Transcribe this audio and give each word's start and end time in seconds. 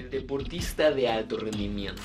el 0.00 0.10
deportista 0.10 0.90
de 0.90 1.08
alto 1.08 1.36
rendimiento, 1.36 2.00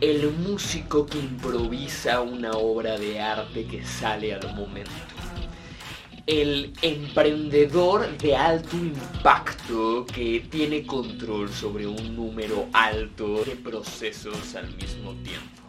el 0.00 0.28
músico 0.32 1.06
que 1.06 1.18
improvisa 1.18 2.20
una 2.20 2.50
obra 2.52 2.98
de 2.98 3.20
arte 3.20 3.64
que 3.64 3.84
sale 3.84 4.34
al 4.34 4.54
momento, 4.56 4.90
el 6.26 6.72
emprendedor 6.82 8.16
de 8.18 8.34
alto 8.34 8.76
impacto 8.76 10.04
que 10.06 10.44
tiene 10.50 10.84
control 10.84 11.48
sobre 11.48 11.86
un 11.86 12.16
número 12.16 12.66
alto 12.72 13.44
de 13.44 13.54
procesos 13.54 14.56
al 14.56 14.74
mismo 14.74 15.12
tiempo. 15.22 15.62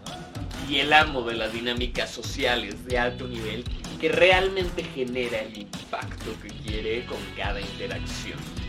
Y 0.67 0.77
el 0.77 0.91
amo 0.91 1.21
de 1.21 1.35
las 1.35 1.53
dinámicas 1.53 2.09
sociales 2.09 2.83
de 2.85 2.97
alto 2.97 3.27
nivel 3.27 3.63
que 3.99 4.09
realmente 4.09 4.83
genera 4.83 5.39
el 5.41 5.57
impacto 5.59 6.31
que 6.41 6.49
quiere 6.49 7.05
con 7.05 7.19
cada 7.37 7.61
interacción. 7.61 8.62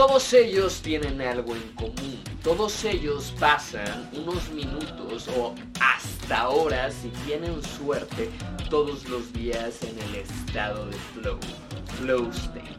Todos 0.00 0.32
ellos 0.32 0.80
tienen 0.80 1.20
algo 1.20 1.54
en 1.54 1.74
común. 1.74 2.24
Todos 2.42 2.86
ellos 2.86 3.34
pasan 3.38 4.08
unos 4.14 4.48
minutos 4.48 5.28
o 5.36 5.54
hasta 5.78 6.48
horas, 6.48 6.94
si 7.02 7.08
tienen 7.26 7.62
suerte, 7.62 8.30
todos 8.70 9.06
los 9.10 9.30
días 9.34 9.82
en 9.82 9.98
el 10.08 10.14
estado 10.14 10.86
de 10.86 10.96
flow. 10.96 11.38
Flow 11.98 12.30
state. 12.30 12.78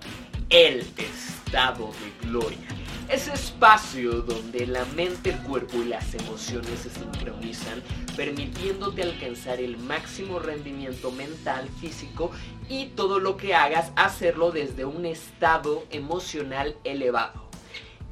El 0.50 0.80
estado 0.98 1.92
de 1.92 2.28
gloria. 2.28 2.81
Ese 3.12 3.34
espacio 3.34 4.22
donde 4.22 4.66
la 4.66 4.86
mente, 4.86 5.32
el 5.32 5.40
cuerpo 5.40 5.76
y 5.80 5.84
las 5.84 6.14
emociones 6.14 6.80
se 6.80 6.90
sincronizan, 6.90 7.84
permitiéndote 8.16 9.04
alcanzar 9.04 9.60
el 9.60 9.78
máximo 9.78 10.40
rendimiento 10.40 11.12
mental, 11.12 11.68
físico 11.82 12.32
y 12.70 12.86
todo 12.96 13.20
lo 13.20 13.36
que 13.36 13.54
hagas, 13.54 13.92
hacerlo 13.98 14.52
desde 14.52 14.86
un 14.86 15.06
estado 15.06 15.84
emocional 15.90 16.78
elevado. 16.86 17.50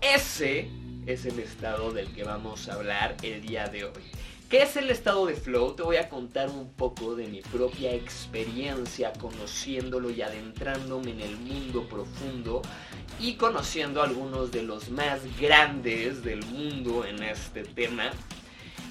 Ese 0.02 0.70
es 1.06 1.26
el 1.26 1.40
estado 1.40 1.94
del 1.94 2.14
que 2.14 2.26
vamos 2.26 2.68
a 2.68 2.74
hablar 2.74 3.16
el 3.24 3.42
día 3.42 3.70
de 3.70 3.86
hoy. 3.86 4.19
¿Qué 4.50 4.64
es 4.64 4.76
el 4.78 4.90
estado 4.90 5.28
de 5.28 5.36
flow? 5.36 5.76
Te 5.76 5.84
voy 5.84 5.98
a 5.98 6.10
contar 6.10 6.50
un 6.50 6.74
poco 6.74 7.16
de 7.16 7.28
mi 7.28 7.42
propia 7.42 7.94
experiencia 7.94 9.14
conociéndolo 9.14 10.10
y 10.10 10.24
adentrándome 10.24 11.12
en 11.12 11.20
el 11.20 11.38
mundo 11.38 11.88
profundo 11.88 12.64
y 13.20 13.36
conociendo 13.36 14.02
algunos 14.02 14.52
de 14.52 14.64
los 14.64 14.90
más 14.90 15.20
grandes 15.40 16.24
del 16.24 16.44
mundo 16.48 17.06
en 17.06 17.22
este 17.22 17.62
tema. 17.64 18.10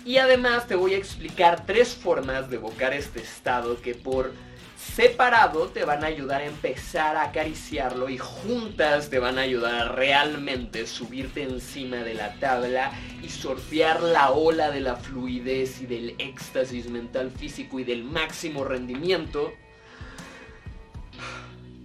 Y 0.05 0.19
además 0.19 0.69
te 0.69 0.77
voy 0.77 0.95
a 0.95 0.97
explicar 0.97 1.67
tres 1.67 1.89
formas 1.93 2.49
de 2.51 2.57
evocar 2.57 2.93
este 2.93 3.21
estado 3.21 3.83
que 3.83 3.97
por 3.97 4.31
separado 4.79 5.69
te 5.69 5.85
van 5.85 6.05
a 6.05 6.07
ayudar 6.07 6.41
a 6.41 6.47
empezar 6.47 7.17
a 7.17 7.25
acariciarlo 7.25 8.09
y 8.09 8.17
juntas 8.17 9.11
te 9.11 9.19
van 9.19 9.39
a 9.39 9.43
ayudar 9.43 9.75
a 9.75 9.89
realmente 9.89 10.87
subirte 10.87 11.43
encima 11.43 11.97
de 11.97 12.15
la 12.15 12.35
tabla 12.35 12.93
y 13.23 13.29
sortear 13.29 14.01
la 14.03 14.31
ola 14.31 14.71
de 14.71 14.81
la 14.81 14.97
fluidez 14.97 15.83
y 15.83 15.87
del 15.87 16.15
éxtasis 16.19 16.89
mental 16.89 17.31
físico 17.31 17.81
y 17.81 17.85
del 17.85 18.05
máximo 18.05 18.65
rendimiento 18.65 19.53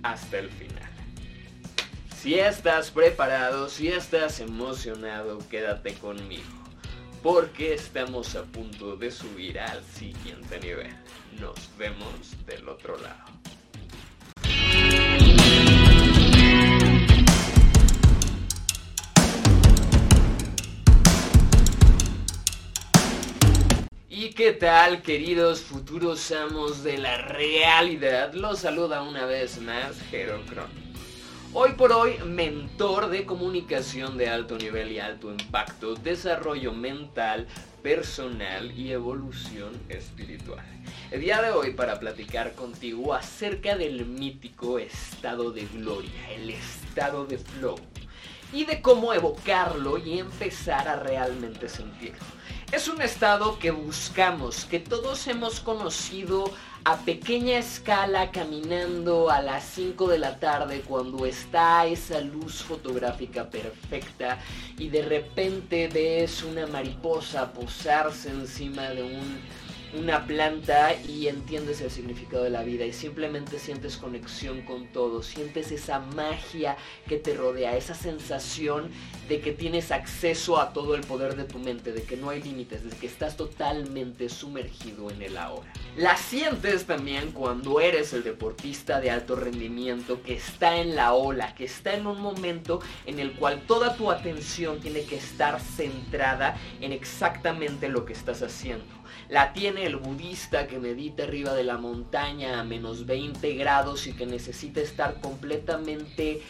hasta 0.04 0.40
el 0.40 0.50
final. 0.50 0.90
Si 2.22 2.36
estás 2.36 2.92
preparado, 2.92 3.70
si 3.70 3.88
estás 3.88 4.40
emocionado, 4.40 5.40
quédate 5.50 5.94
conmigo, 5.96 6.44
porque 7.22 7.74
estamos 7.74 8.36
a 8.36 8.44
punto 8.44 8.96
de 8.96 9.12
subir 9.12 9.60
al 9.60 9.84
siguiente 9.84 10.60
nivel. 10.60 10.96
Nos 11.40 11.78
vemos 11.78 12.46
del 12.46 12.68
otro 12.68 12.98
lado. 12.98 13.34
¿Y 24.10 24.30
qué 24.36 24.54
tal, 24.54 25.02
queridos 25.02 25.62
futuros 25.62 26.32
amos 26.32 26.84
de 26.84 26.98
la 26.98 27.18
realidad? 27.18 28.34
Los 28.34 28.60
saluda 28.60 29.02
una 29.04 29.26
vez 29.26 29.60
más 29.60 29.96
Hero 30.12 30.42
Hoy 31.56 31.74
por 31.74 31.92
hoy, 31.92 32.18
mentor 32.26 33.10
de 33.10 33.28
comunicación 33.28 34.18
de 34.18 34.28
alto 34.28 34.58
nivel 34.58 34.92
y 34.92 35.00
alto 35.00 35.32
impacto, 35.32 35.94
desarrollo 35.94 36.74
mental, 36.74 37.46
personal 37.84 38.72
y 38.72 38.92
evolución 38.92 39.80
espiritual. 39.88 40.66
El 41.12 41.22
día 41.22 41.44
de 41.44 41.52
hoy 41.52 41.74
para 41.74 42.00
platicar 42.00 42.54
contigo 42.54 43.14
acerca 43.14 43.78
del 43.78 44.08
mítico 44.08 44.80
estado 44.80 45.52
de 45.52 45.68
gloria, 45.68 46.32
el 46.32 46.50
estado 46.50 47.28
de 47.28 47.38
flow, 47.38 47.76
y 48.52 48.66
de 48.66 48.82
cómo 48.82 49.14
evocarlo 49.14 50.00
y 50.00 50.18
empezar 50.18 50.88
a 50.88 50.96
realmente 50.96 51.70
sentirlo. 51.70 52.26
Es 52.72 52.88
un 52.88 53.00
estado 53.04 53.60
que 53.60 53.70
buscamos, 53.70 54.66
que 54.66 54.80
todos 54.80 55.28
hemos 55.28 55.60
conocido 55.60 56.52
a 56.86 56.98
pequeña 56.98 57.60
escala 57.60 58.32
caminando 58.32 59.30
a 59.30 59.42
las 59.42 59.64
5 59.64 60.10
de 60.10 60.18
la 60.18 60.38
tarde 60.38 60.82
cuando 60.82 61.26
está 61.26 61.86
esa 61.86 62.20
luz 62.20 62.62
fotográfica 62.62 63.50
perfecta 63.50 64.40
y 64.78 64.90
de 64.90 65.04
repente 65.04 65.88
ves 65.88 66.44
una 66.44 66.68
mariposa 66.68 67.54
posarse 67.54 68.30
encima 68.30 68.90
de 68.90 69.04
un 69.04 69.40
una 69.96 70.26
planta 70.26 70.96
y 71.08 71.28
entiendes 71.28 71.82
el 71.82 71.92
significado 71.92 72.44
de 72.44 72.50
la 72.50 72.64
vida 72.64 72.86
y 72.86 72.94
simplemente 72.94 73.60
sientes 73.60 73.98
conexión 73.98 74.62
con 74.64 74.88
todo, 74.88 75.22
sientes 75.22 75.72
esa 75.72 76.00
magia 76.00 76.78
que 77.08 77.18
te 77.18 77.34
rodea, 77.34 77.78
esa 77.78 77.94
sensación 77.94 78.90
de 79.30 79.40
que 79.40 79.52
tienes 79.52 79.92
acceso 79.92 80.60
a 80.60 80.74
todo 80.74 80.96
el 80.96 81.02
poder 81.02 81.36
de 81.36 81.44
tu 81.44 81.60
mente, 81.60 81.92
de 81.92 82.04
que 82.04 82.18
no 82.18 82.30
hay 82.30 82.42
límites, 82.42 82.84
de 82.84 82.96
que 82.98 83.08
estás 83.08 83.38
totalmente 83.38 84.30
sumergido 84.30 85.12
en 85.12 85.22
el 85.22 85.38
ahora. 85.38 85.72
La 85.96 86.18
sientes 86.18 86.86
también 86.86 87.32
cuando 87.32 87.80
eres 87.80 88.14
el 88.14 88.24
deportista 88.24 89.00
de 89.00 89.12
alto 89.12 89.36
rendimiento 89.36 90.24
que 90.24 90.34
está 90.36 90.78
en 90.78 90.96
la 90.96 91.14
ola, 91.14 91.54
que 91.54 91.66
está 91.66 91.94
en 91.94 92.08
un 92.08 92.20
momento 92.20 92.82
en 93.06 93.20
el 93.20 93.34
cual 93.34 93.62
toda 93.68 93.96
tu 93.96 94.10
atención 94.10 94.80
tiene 94.80 95.04
que 95.04 95.18
estar 95.18 95.62
centrada 95.62 96.58
en 96.82 96.92
exactamente 96.92 97.90
lo 97.90 98.06
que 98.06 98.14
estás 98.14 98.42
haciendo 98.42 99.03
la 99.34 99.52
tiene 99.52 99.88
el 99.88 99.96
budista 99.96 100.68
que 100.68 100.78
medita 100.78 101.24
arriba 101.24 101.56
de 101.56 101.64
la 101.64 101.80
montaña 101.80 102.60
a 102.60 102.64
menos 102.64 103.08
20 103.08 103.56
grados 103.56 104.06
y 104.06 104.14
que 104.14 104.28
necesita 104.28 104.80
estar 104.80 105.20
completamente 105.22 106.44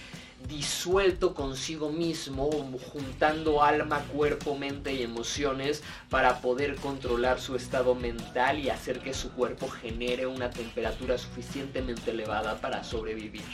disuelto 0.49 1.33
consigo 1.33 1.93
mismo, 1.93 2.49
juntando 2.91 3.63
alma, 3.63 3.99
cuerpo, 4.11 4.57
mente 4.57 4.91
y 4.91 5.01
emociones 5.01 5.81
para 6.09 6.41
poder 6.41 6.75
controlar 6.75 7.39
su 7.39 7.55
estado 7.55 7.95
mental 7.95 8.59
y 8.59 8.69
hacer 8.69 8.99
que 8.99 9.13
su 9.13 9.31
cuerpo 9.31 9.69
genere 9.69 10.27
una 10.27 10.49
temperatura 10.49 11.17
suficientemente 11.17 12.11
elevada 12.11 12.59
para 12.59 12.83
sobrevivir. 12.83 13.45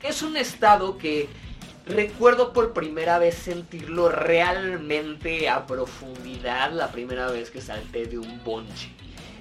Es 0.00 0.22
un 0.22 0.36
estado 0.36 0.96
que 0.96 1.28
Recuerdo 1.90 2.52
por 2.52 2.72
primera 2.72 3.18
vez 3.18 3.34
sentirlo 3.34 4.08
realmente 4.10 5.48
a 5.48 5.66
profundidad 5.66 6.70
la 6.70 6.92
primera 6.92 7.28
vez 7.32 7.50
que 7.50 7.60
salté 7.60 8.06
de 8.06 8.16
un 8.16 8.44
bungee. 8.44 8.92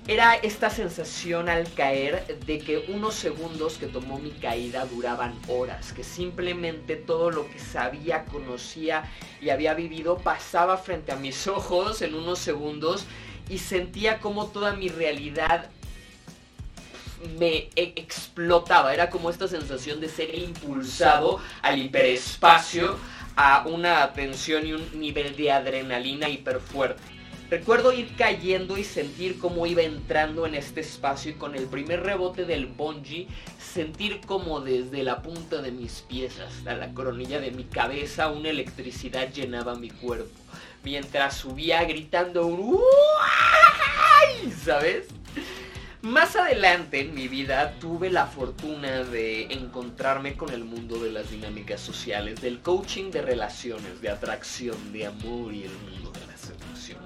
Era 0.08 0.34
esta 0.34 0.72
sensación 0.72 1.48
al 1.48 1.72
caer 1.72 2.40
de 2.48 2.58
que 2.58 2.86
unos 2.88 3.14
segundos 3.14 3.78
que 3.78 3.86
tomó 3.86 4.18
mi 4.18 4.32
caída 4.32 4.86
duraban 4.86 5.40
horas, 5.48 5.94
que 5.94 6.04
simplemente 6.04 6.96
todo 6.96 7.30
lo 7.30 7.48
que 7.48 7.60
sabía, 7.60 8.26
conocía 8.26 9.04
y 9.40 9.52
había 9.52 9.76
vivido 9.76 10.18
pasaba 10.18 10.78
frente 10.78 11.12
a 11.12 11.18
mis 11.18 11.46
ojos 11.48 12.02
en 12.02 12.16
unos 12.16 12.40
segundos 12.40 13.06
y 13.48 13.60
sentía 13.60 14.20
como 14.20 14.48
toda 14.48 14.74
mi 14.74 14.90
realidad 14.90 15.70
me 17.38 17.70
e-, 17.76 17.94
explotaba. 17.96 18.94
Era 18.94 19.10
como 19.10 19.30
esta 19.30 19.48
sensación 19.48 20.00
de 20.00 20.10
ser 20.10 20.38
impulsado 20.38 21.40
al 21.62 21.80
hiperespacio, 21.80 22.98
a 23.36 23.66
una 23.68 24.04
atención 24.04 24.66
y 24.68 24.74
un 24.74 25.00
nivel 25.00 25.36
de 25.36 25.52
adrenalina 25.52 26.28
hiper 26.28 26.60
fuerte. 26.60 27.02
Recuerdo 27.50 27.92
ir 27.94 28.16
cayendo 28.16 28.78
y 28.78 28.84
sentir 28.84 29.40
cómo 29.40 29.66
iba 29.66 29.82
entrando 29.82 30.46
en 30.46 30.54
este 30.54 30.82
espacio 30.82 31.32
y 31.32 31.34
con 31.34 31.56
el 31.56 31.66
primer 31.66 32.04
rebote 32.04 32.46
del 32.46 32.68
bungee 32.68 33.28
sentir 33.60 34.22
como 34.22 34.60
desde 34.62 35.04
la 35.04 35.24
punta 35.24 35.60
de 35.62 35.72
mis 35.72 36.02
pies 36.02 36.40
hasta 36.40 36.76
la 36.76 36.94
coronilla 36.94 37.40
de 37.40 37.50
mi 37.50 37.64
cabeza 37.64 38.30
una 38.30 38.50
electricidad 38.50 39.34
llenaba 39.34 39.74
mi 39.74 39.90
cuerpo. 39.90 40.30
Mientras 40.84 41.38
subía 41.38 41.84
gritando 41.86 42.46
un 42.46 42.80
¿sabes? 44.64 45.08
Más 46.02 46.38
adelante 46.38 47.02
en 47.02 47.14
mi 47.14 47.28
vida 47.28 47.78
tuve 47.78 48.10
la 48.10 48.26
fortuna 48.26 49.04
de 49.04 49.52
encontrarme 49.52 50.38
con 50.38 50.50
el 50.54 50.64
mundo 50.64 50.98
de 50.98 51.12
las 51.12 51.30
dinámicas 51.30 51.82
sociales, 51.82 52.40
del 52.40 52.60
coaching 52.62 53.12
de 53.12 53.22
relaciones, 53.22 54.02
de 54.02 54.10
atracción, 54.10 54.94
de 54.94 55.08
amor 55.08 55.54
y 55.54 55.64
el 55.64 55.72
mundo 55.72 56.12
de 56.12 56.26
la 56.26 56.38
seducción. 56.38 57.00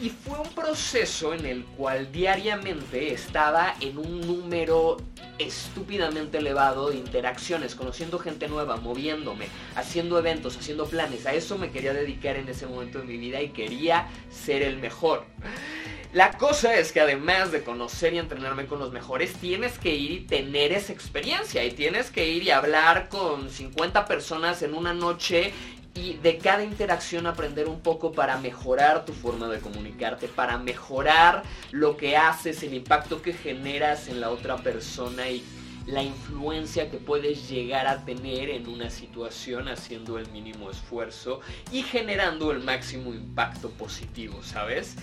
Y 0.00 0.08
fue 0.08 0.38
un 0.38 0.48
proceso 0.54 1.34
en 1.34 1.44
el 1.44 1.66
cual 1.66 2.10
diariamente 2.10 3.12
estaba 3.12 3.74
en 3.78 3.98
un 3.98 4.22
número 4.22 4.96
estúpidamente 5.38 6.38
elevado 6.38 6.88
de 6.88 6.96
interacciones, 6.96 7.74
conociendo 7.74 8.18
gente 8.18 8.48
nueva, 8.48 8.76
moviéndome, 8.76 9.48
haciendo 9.76 10.18
eventos, 10.18 10.56
haciendo 10.56 10.86
planes. 10.86 11.26
A 11.26 11.34
eso 11.34 11.58
me 11.58 11.70
quería 11.70 11.92
dedicar 11.92 12.36
en 12.36 12.48
ese 12.48 12.66
momento 12.66 13.00
de 13.00 13.04
mi 13.04 13.18
vida 13.18 13.42
y 13.42 13.50
quería 13.50 14.08
ser 14.30 14.62
el 14.62 14.78
mejor. 14.78 15.26
La 16.12 16.32
cosa 16.38 16.74
es 16.74 16.90
que 16.90 16.98
además 16.98 17.52
de 17.52 17.62
conocer 17.62 18.14
y 18.14 18.18
entrenarme 18.18 18.66
con 18.66 18.80
los 18.80 18.90
mejores, 18.90 19.34
tienes 19.34 19.78
que 19.78 19.94
ir 19.94 20.10
y 20.10 20.20
tener 20.20 20.72
esa 20.72 20.92
experiencia. 20.92 21.64
Y 21.64 21.70
tienes 21.70 22.10
que 22.10 22.28
ir 22.28 22.42
y 22.42 22.50
hablar 22.50 23.08
con 23.08 23.48
50 23.48 24.06
personas 24.06 24.62
en 24.62 24.74
una 24.74 24.92
noche 24.92 25.52
y 25.94 26.14
de 26.14 26.38
cada 26.38 26.64
interacción 26.64 27.28
aprender 27.28 27.68
un 27.68 27.80
poco 27.80 28.10
para 28.10 28.38
mejorar 28.38 29.04
tu 29.04 29.12
forma 29.12 29.46
de 29.46 29.60
comunicarte, 29.60 30.26
para 30.26 30.58
mejorar 30.58 31.44
lo 31.70 31.96
que 31.96 32.16
haces, 32.16 32.60
el 32.64 32.74
impacto 32.74 33.22
que 33.22 33.32
generas 33.32 34.08
en 34.08 34.20
la 34.20 34.30
otra 34.30 34.56
persona 34.56 35.28
y 35.28 35.44
la 35.86 36.02
influencia 36.02 36.90
que 36.90 36.98
puedes 36.98 37.48
llegar 37.48 37.86
a 37.86 38.04
tener 38.04 38.50
en 38.50 38.68
una 38.68 38.90
situación 38.90 39.68
haciendo 39.68 40.18
el 40.18 40.28
mínimo 40.30 40.70
esfuerzo 40.70 41.40
y 41.70 41.82
generando 41.82 42.50
el 42.50 42.60
máximo 42.60 43.14
impacto 43.14 43.70
positivo, 43.70 44.42
¿sabes? 44.42 44.96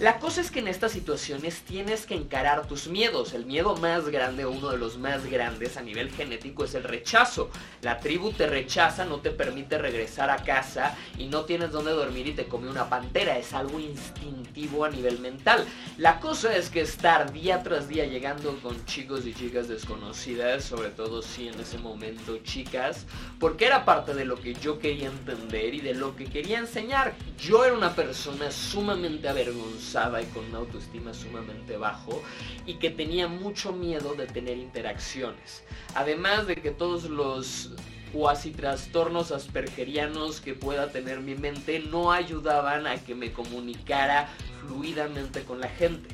La 0.00 0.18
cosa 0.18 0.40
es 0.40 0.50
que 0.50 0.58
en 0.58 0.66
estas 0.66 0.90
situaciones 0.90 1.62
tienes 1.62 2.04
que 2.04 2.16
encarar 2.16 2.66
tus 2.66 2.88
miedos. 2.88 3.32
El 3.32 3.46
miedo 3.46 3.76
más 3.76 4.08
grande, 4.08 4.44
uno 4.44 4.70
de 4.70 4.76
los 4.76 4.98
más 4.98 5.24
grandes 5.24 5.76
a 5.76 5.82
nivel 5.82 6.10
genético, 6.10 6.64
es 6.64 6.74
el 6.74 6.82
rechazo. 6.82 7.48
La 7.80 8.00
tribu 8.00 8.32
te 8.32 8.48
rechaza, 8.48 9.04
no 9.04 9.20
te 9.20 9.30
permite 9.30 9.78
regresar 9.78 10.30
a 10.30 10.42
casa 10.42 10.96
y 11.16 11.26
no 11.26 11.44
tienes 11.44 11.70
donde 11.70 11.92
dormir 11.92 12.26
y 12.26 12.32
te 12.32 12.46
come 12.46 12.68
una 12.68 12.88
pantera. 12.88 13.38
Es 13.38 13.52
algo 13.52 13.78
instintivo 13.78 14.84
a 14.84 14.90
nivel 14.90 15.20
mental. 15.20 15.64
La 15.96 16.18
cosa 16.18 16.56
es 16.56 16.70
que 16.70 16.80
estar 16.80 17.32
día 17.32 17.62
tras 17.62 17.86
día 17.86 18.04
llegando 18.04 18.58
con 18.62 18.84
chicos 18.86 19.24
y 19.26 19.32
chicas 19.32 19.68
desconocidas, 19.68 20.64
sobre 20.64 20.88
todo 20.88 21.22
si 21.22 21.46
en 21.46 21.60
ese 21.60 21.78
momento 21.78 22.38
chicas, 22.38 23.06
porque 23.38 23.66
era 23.66 23.84
parte 23.84 24.12
de 24.12 24.24
lo 24.24 24.40
que 24.40 24.54
yo 24.54 24.80
quería 24.80 25.06
entender 25.06 25.72
y 25.72 25.80
de 25.80 25.94
lo 25.94 26.16
que 26.16 26.24
quería 26.24 26.58
enseñar. 26.58 27.14
Yo 27.38 27.64
era 27.64 27.74
una 27.74 27.94
persona 27.94 28.50
sumamente 28.50 29.28
avergonzada 29.28 29.83
y 30.20 30.26
con 30.32 30.44
una 30.46 30.58
autoestima 30.58 31.14
sumamente 31.14 31.76
bajo 31.76 32.22
y 32.66 32.74
que 32.74 32.90
tenía 32.90 33.28
mucho 33.28 33.72
miedo 33.72 34.14
de 34.14 34.26
tener 34.26 34.58
interacciones. 34.58 35.62
Además 35.94 36.46
de 36.46 36.56
que 36.56 36.70
todos 36.70 37.04
los 37.04 37.70
cuasi 38.12 38.50
trastornos 38.50 39.30
aspergerianos 39.30 40.40
que 40.40 40.54
pueda 40.54 40.90
tener 40.90 41.20
mi 41.20 41.34
mente 41.34 41.80
no 41.80 42.12
ayudaban 42.12 42.86
a 42.86 42.96
que 42.96 43.14
me 43.14 43.32
comunicara 43.32 44.28
fluidamente 44.60 45.42
con 45.42 45.60
la 45.60 45.68
gente. 45.68 46.08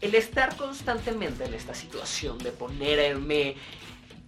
El 0.00 0.14
estar 0.14 0.56
constantemente 0.56 1.44
en 1.44 1.54
esta 1.54 1.74
situación 1.74 2.38
de 2.38 2.50
ponerme 2.50 3.56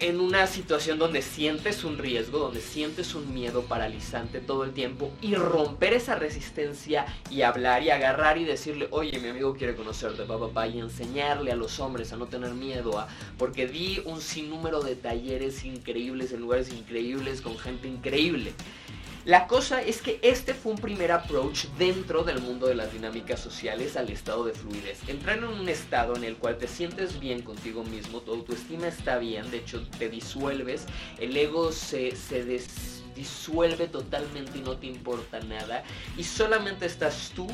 en 0.01 0.21
una 0.21 0.47
situación 0.47 0.99
donde 0.99 1.23
sientes 1.23 1.85
un 1.85 1.99
riesgo, 1.99 2.39
donde 2.39 2.61
sientes 2.61 3.15
un 3.15 3.33
miedo 3.33 3.63
paralizante 3.63 4.41
todo 4.41 4.65
el 4.65 4.73
tiempo 4.73 5.13
y 5.23 5.37
romper 5.37 5.93
esa 5.93 6.17
resistencia 6.17 7.07
y 7.31 7.43
hablar 7.43 7.83
y 7.83 7.91
agarrar 7.91 8.37
y 8.37 8.45
decirle, 8.45 8.89
oye, 8.91 9.19
mi 9.21 9.29
amigo 9.29 9.55
quiere 9.55 9.77
conocerte, 9.77 10.25
papá, 10.25 10.49
papá, 10.49 10.67
y 10.67 10.81
enseñarle 10.81 11.53
a 11.53 11.57
los 11.57 11.79
hombres 11.79 12.13
a 12.13 12.17
no 12.17 12.27
tener 12.27 12.53
miedo, 12.55 12.99
a, 12.99 13.07
porque 13.39 13.69
di 13.69 14.03
un 14.05 14.21
sinnúmero 14.21 14.83
de 14.83 14.97
talleres 14.97 15.65
increíbles 15.65 16.33
en 16.33 16.41
lugares 16.41 16.73
increíbles 16.73 17.41
con 17.41 17.57
gente 17.57 17.87
increíble. 17.87 18.53
La 19.25 19.47
cosa 19.47 19.81
es 19.81 20.03
que 20.03 20.19
este 20.21 20.53
fue 20.53 20.73
un 20.73 20.79
primer 20.79 21.11
approach 21.11 21.65
dentro 21.79 22.25
del 22.25 22.43
mundo 22.43 22.67
de 22.67 22.75
las 22.75 22.93
dinámicas 22.93 23.41
sociales 23.41 23.97
al 23.97 24.11
estado 24.11 24.45
de 24.45 24.53
fluidez. 24.53 25.01
Entrar 25.09 25.39
en 25.39 25.45
un 25.45 25.67
estado 25.71 26.15
en 26.15 26.25
el 26.25 26.37
cual 26.37 26.59
te 26.59 26.69
sientes 26.69 27.19
bien 27.19 27.41
contigo 27.41 27.85
mismo, 27.85 28.21
tu 28.21 28.33
autoestima 28.35 28.87
está 28.87 29.17
bien, 29.17 29.51
de 29.51 29.59
hecho 29.59 29.83
te 29.99 30.11
disuelves, 30.11 30.85
el 31.19 31.35
ego 31.35 31.73
se, 31.73 32.15
se 32.17 32.45
disuelve 33.15 33.89
totalmente 33.89 34.59
y 34.59 34.61
no 34.61 34.77
te 34.77 34.89
importa 34.89 35.41
nada 35.41 35.85
y 36.19 36.25
solamente 36.25 36.85
estás 36.85 37.33
tú 37.35 37.47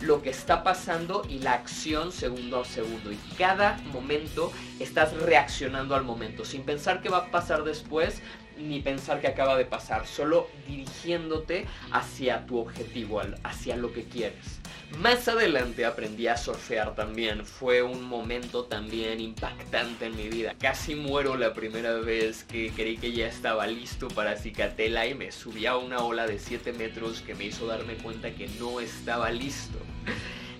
lo 0.00 0.22
que 0.22 0.30
está 0.30 0.62
pasando 0.62 1.26
y 1.28 1.40
la 1.40 1.52
acción 1.52 2.10
segundo 2.10 2.60
a 2.60 2.64
segundo. 2.64 3.12
Y 3.12 3.18
cada 3.36 3.76
momento 3.92 4.52
estás 4.78 5.12
reaccionando 5.12 5.94
al 5.94 6.04
momento, 6.04 6.44
sin 6.44 6.62
pensar 6.62 7.02
qué 7.02 7.08
va 7.08 7.18
a 7.18 7.30
pasar 7.30 7.64
después, 7.64 8.22
ni 8.58 8.80
pensar 8.80 9.20
que 9.20 9.28
acaba 9.28 9.56
de 9.56 9.64
pasar, 9.64 10.06
solo 10.06 10.48
dirigiéndote 10.66 11.66
hacia 11.92 12.46
tu 12.46 12.58
objetivo, 12.58 13.20
hacia 13.42 13.76
lo 13.76 13.92
que 13.92 14.04
quieres. 14.04 14.60
Más 14.96 15.28
adelante 15.28 15.84
aprendí 15.84 16.28
a 16.28 16.36
surfear 16.36 16.94
también, 16.94 17.44
fue 17.44 17.82
un 17.82 18.02
momento 18.02 18.64
también 18.64 19.20
impactante 19.20 20.06
en 20.06 20.16
mi 20.16 20.28
vida. 20.28 20.54
Casi 20.58 20.94
muero 20.94 21.36
la 21.36 21.52
primera 21.52 21.92
vez 21.94 22.42
que 22.44 22.70
creí 22.70 22.96
que 22.96 23.12
ya 23.12 23.28
estaba 23.28 23.66
listo 23.66 24.08
para 24.08 24.36
Cicatela 24.36 25.06
y 25.06 25.14
me 25.14 25.30
subí 25.30 25.66
a 25.66 25.76
una 25.76 25.98
ola 25.98 26.26
de 26.26 26.38
7 26.38 26.72
metros 26.72 27.20
que 27.20 27.34
me 27.34 27.44
hizo 27.44 27.66
darme 27.66 27.94
cuenta 27.94 28.30
que 28.30 28.48
no 28.58 28.80
estaba 28.80 29.30
listo. 29.30 29.78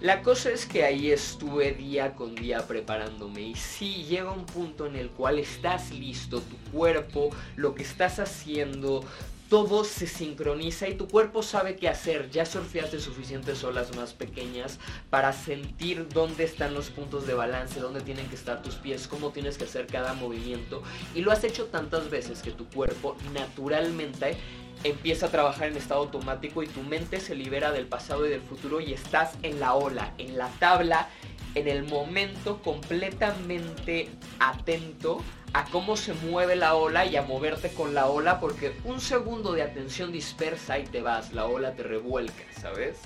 La 0.00 0.22
cosa 0.22 0.50
es 0.50 0.64
que 0.64 0.84
ahí 0.84 1.10
estuve 1.10 1.72
día 1.72 2.14
con 2.14 2.36
día 2.36 2.68
preparándome 2.68 3.40
y 3.42 3.54
sí 3.56 4.04
llega 4.04 4.30
un 4.30 4.46
punto 4.46 4.86
en 4.86 4.94
el 4.94 5.10
cual 5.10 5.40
estás 5.40 5.90
listo, 5.90 6.40
tu 6.40 6.56
cuerpo, 6.70 7.30
lo 7.56 7.74
que 7.74 7.82
estás 7.82 8.20
haciendo, 8.20 9.04
todo 9.50 9.82
se 9.82 10.06
sincroniza 10.06 10.88
y 10.88 10.94
tu 10.94 11.08
cuerpo 11.08 11.42
sabe 11.42 11.74
qué 11.74 11.88
hacer. 11.88 12.30
Ya 12.30 12.46
surfeaste 12.46 13.00
suficientes 13.00 13.64
olas 13.64 13.96
más 13.96 14.12
pequeñas 14.12 14.78
para 15.10 15.32
sentir 15.32 16.06
dónde 16.08 16.44
están 16.44 16.74
los 16.74 16.90
puntos 16.90 17.26
de 17.26 17.34
balance, 17.34 17.80
dónde 17.80 18.00
tienen 18.00 18.28
que 18.28 18.36
estar 18.36 18.62
tus 18.62 18.76
pies, 18.76 19.08
cómo 19.08 19.30
tienes 19.30 19.58
que 19.58 19.64
hacer 19.64 19.88
cada 19.88 20.14
movimiento. 20.14 20.80
Y 21.16 21.22
lo 21.22 21.32
has 21.32 21.42
hecho 21.42 21.66
tantas 21.66 22.08
veces 22.08 22.40
que 22.40 22.52
tu 22.52 22.66
cuerpo 22.66 23.16
naturalmente 23.34 24.36
empieza 24.84 25.26
a 25.26 25.30
trabajar 25.30 25.68
en 25.68 25.76
estado 25.76 26.00
automático 26.00 26.62
y 26.62 26.66
tu 26.66 26.82
mente 26.82 27.20
se 27.20 27.34
libera 27.34 27.72
del 27.72 27.86
pasado 27.86 28.26
y 28.26 28.30
del 28.30 28.40
futuro 28.40 28.80
y 28.80 28.92
estás 28.92 29.34
en 29.42 29.60
la 29.60 29.74
ola, 29.74 30.12
en 30.18 30.38
la 30.38 30.48
tabla, 30.58 31.08
en 31.54 31.68
el 31.68 31.84
momento 31.84 32.62
completamente 32.62 34.08
atento 34.38 35.22
a 35.52 35.64
cómo 35.64 35.96
se 35.96 36.12
mueve 36.12 36.56
la 36.56 36.74
ola 36.74 37.06
y 37.06 37.16
a 37.16 37.22
moverte 37.22 37.70
con 37.70 37.94
la 37.94 38.06
ola 38.06 38.38
porque 38.38 38.74
un 38.84 39.00
segundo 39.00 39.52
de 39.52 39.62
atención 39.62 40.12
dispersa 40.12 40.78
y 40.78 40.84
te 40.84 41.00
vas, 41.00 41.32
la 41.32 41.46
ola 41.46 41.72
te 41.74 41.82
revuelca, 41.82 42.44
¿sabes? 42.60 42.98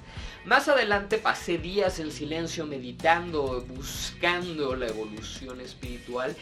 Más 0.45 0.67
adelante 0.67 1.19
pasé 1.19 1.57
días 1.57 2.01
en 2.01 2.11
silencio 2.11 2.67
meditando, 2.67 3.65
buscando 3.69 4.75
la 4.75 4.89
evolución 4.89 5.61
espiritual 5.61 6.35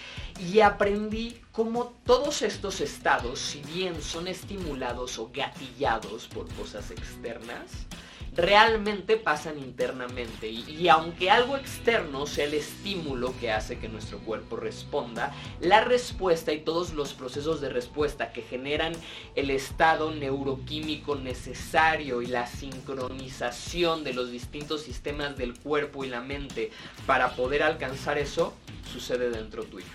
y 0.50 0.60
aprendí 0.60 1.38
cómo 1.52 1.92
todos 2.06 2.40
estos 2.40 2.80
estados, 2.80 3.38
si 3.38 3.60
bien 3.74 4.00
son 4.00 4.26
estimulados 4.26 5.18
o 5.18 5.30
gatillados 5.30 6.28
por 6.28 6.48
cosas 6.54 6.90
externas, 6.90 7.86
realmente 8.34 9.16
pasan 9.16 9.58
internamente. 9.58 10.48
Y, 10.48 10.88
aunque 10.88 11.30
algo 11.30 11.56
externo 11.56 12.26
sea 12.26 12.44
el 12.44 12.54
estímulo 12.54 13.34
que 13.40 13.50
hace 13.50 13.78
que 13.78 13.88
nuestro 13.88 14.18
cuerpo 14.18 14.56
responda, 14.56 15.34
la 15.60 15.82
respuesta 15.82 16.52
y 16.52 16.60
todos 16.60 16.92
los 16.94 17.12
procesos 17.14 17.60
de 17.60 17.68
respuesta 17.68 18.32
que 18.32 18.42
generan 18.42 18.92
el 19.34 19.50
estado 19.50 20.10
neuroquímico 20.12 21.16
necesario 21.16 22.22
y 22.22 22.26
la 22.26 22.46
sincronización 22.46 23.89
de 23.98 24.14
los 24.14 24.30
distintos 24.30 24.82
sistemas 24.82 25.36
del 25.36 25.58
cuerpo 25.58 26.04
y 26.04 26.08
la 26.08 26.20
mente 26.20 26.70
para 27.06 27.34
poder 27.34 27.62
alcanzar 27.62 28.18
eso, 28.18 28.54
sucede 28.90 29.30
dentro 29.30 29.64
tuyo. 29.64 29.86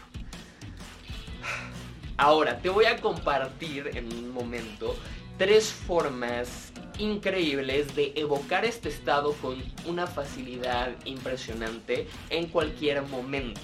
Ahora, 2.18 2.60
te 2.60 2.70
voy 2.70 2.86
a 2.86 2.98
compartir 2.98 3.92
en 3.94 4.12
un 4.14 4.32
momento 4.32 4.96
tres 5.38 5.68
formas 5.72 6.72
increíbles 6.98 7.94
de 7.96 8.14
evocar 8.16 8.64
este 8.64 8.90
estado 8.90 9.34
con 9.34 9.62
una 9.86 10.08
facilidad 10.08 10.94
impresionante 11.06 12.08
en 12.30 12.48
cualquier 12.48 13.02
momento. 13.02 13.62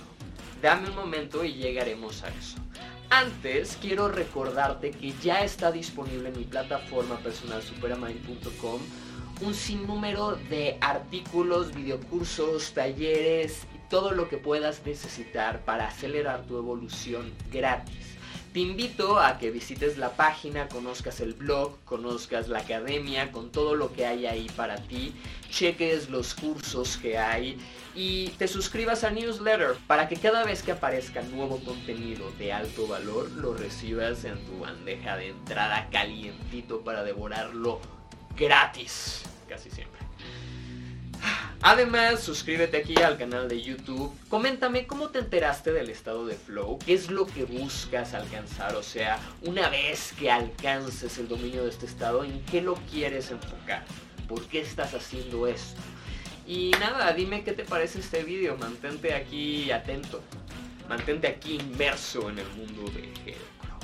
Dame 0.62 0.90
un 0.90 0.96
momento 0.96 1.44
y 1.44 1.54
llegaremos 1.54 2.24
a 2.24 2.28
eso. 2.30 2.58
Antes 3.10 3.78
quiero 3.82 4.08
recordarte 4.08 4.92
que 4.92 5.14
ya 5.22 5.44
está 5.44 5.72
disponible 5.72 6.30
en 6.30 6.38
mi 6.38 6.46
plataforma 6.46 7.18
personal 7.18 7.62
superamind.com 7.62 8.80
un 9.42 9.54
sinnúmero 9.54 10.36
de 10.50 10.78
artículos, 10.82 11.74
videocursos, 11.74 12.74
talleres 12.74 13.64
y 13.76 13.90
todo 13.90 14.12
lo 14.12 14.30
que 14.30 14.38
puedas 14.38 14.86
necesitar 14.86 15.62
para 15.66 15.88
acelerar 15.88 16.44
tu 16.44 16.58
evolución 16.58 17.32
gratis. 17.52 18.18
Te 18.54 18.60
invito 18.60 19.18
a 19.18 19.38
que 19.38 19.50
visites 19.50 19.98
la 19.98 20.18
página, 20.18 20.68
conozcas 20.68 21.22
el 21.22 21.34
blog, 21.34 21.78
conozcas 21.86 22.50
la 22.50 22.60
academia 22.60 23.32
con 23.32 23.50
todo 23.50 23.76
lo 23.76 23.94
que 23.94 24.06
hay 24.06 24.26
ahí 24.26 24.50
para 24.58 24.76
ti, 24.76 25.16
cheques 25.50 26.10
los 26.10 26.34
cursos 26.34 26.98
que 26.98 27.18
hay 27.18 27.58
y 27.96 28.28
te 28.32 28.50
suscribas 28.50 29.06
al 29.06 29.16
newsletter 29.16 29.78
para 29.88 30.10
que 30.10 30.18
cada 30.18 30.44
vez 30.44 30.64
que 30.64 30.74
aparezca 30.74 31.22
nuevo 31.22 31.64
contenido 31.64 32.30
de 32.40 32.52
alto 32.52 32.88
valor 32.88 33.32
lo 33.32 33.54
recibas 33.54 34.26
en 34.26 34.38
tu 34.46 34.60
bandeja 34.60 35.16
de 35.16 35.30
entrada 35.30 35.88
calientito 35.90 36.82
para 36.82 37.06
devorarlo 37.06 37.80
gratis, 38.36 39.24
casi 39.52 39.70
siempre. 39.70 40.00
Además, 41.62 42.22
suscríbete 42.22 42.78
aquí 42.78 42.96
al 43.02 43.18
canal 43.18 43.50
de 43.50 43.62
YouTube. 43.62 44.12
Coméntame 44.30 44.88
cómo 44.88 45.10
te 45.10 45.20
enteraste 45.20 45.74
del 45.74 45.90
estado 45.90 46.26
de 46.26 46.36
flow, 46.36 46.80
qué 46.80 46.94
es 46.94 47.12
lo 47.12 47.28
que 47.28 47.44
buscas 47.44 48.14
alcanzar, 48.14 48.76
o 48.76 48.82
sea, 48.82 49.20
una 49.44 49.70
vez 49.70 50.14
que 50.18 50.32
alcances 50.32 51.18
el 51.20 51.28
dominio 51.28 51.64
de 51.64 51.70
este 51.70 51.86
estado, 51.86 52.24
¿en 52.24 52.42
qué 52.46 52.62
lo 52.62 52.76
quieres 52.90 53.30
enfocar? 53.30 53.84
¿Por 54.28 54.42
qué 54.48 54.62
estás 54.62 54.94
haciendo 54.94 55.46
esto? 55.46 55.80
Y 56.48 56.72
nada, 56.80 57.14
dime 57.14 57.44
qué 57.44 57.52
te 57.52 57.64
parece 57.64 58.00
este 58.00 58.24
video, 58.24 58.58
mantente 58.58 59.14
aquí 59.14 59.70
atento, 59.70 60.24
mantente 60.90 61.28
aquí 61.28 61.58
inmerso 61.58 62.30
en 62.30 62.40
el 62.40 62.48
mundo 62.54 62.90
de 62.92 63.04
Herocro. 63.30 63.78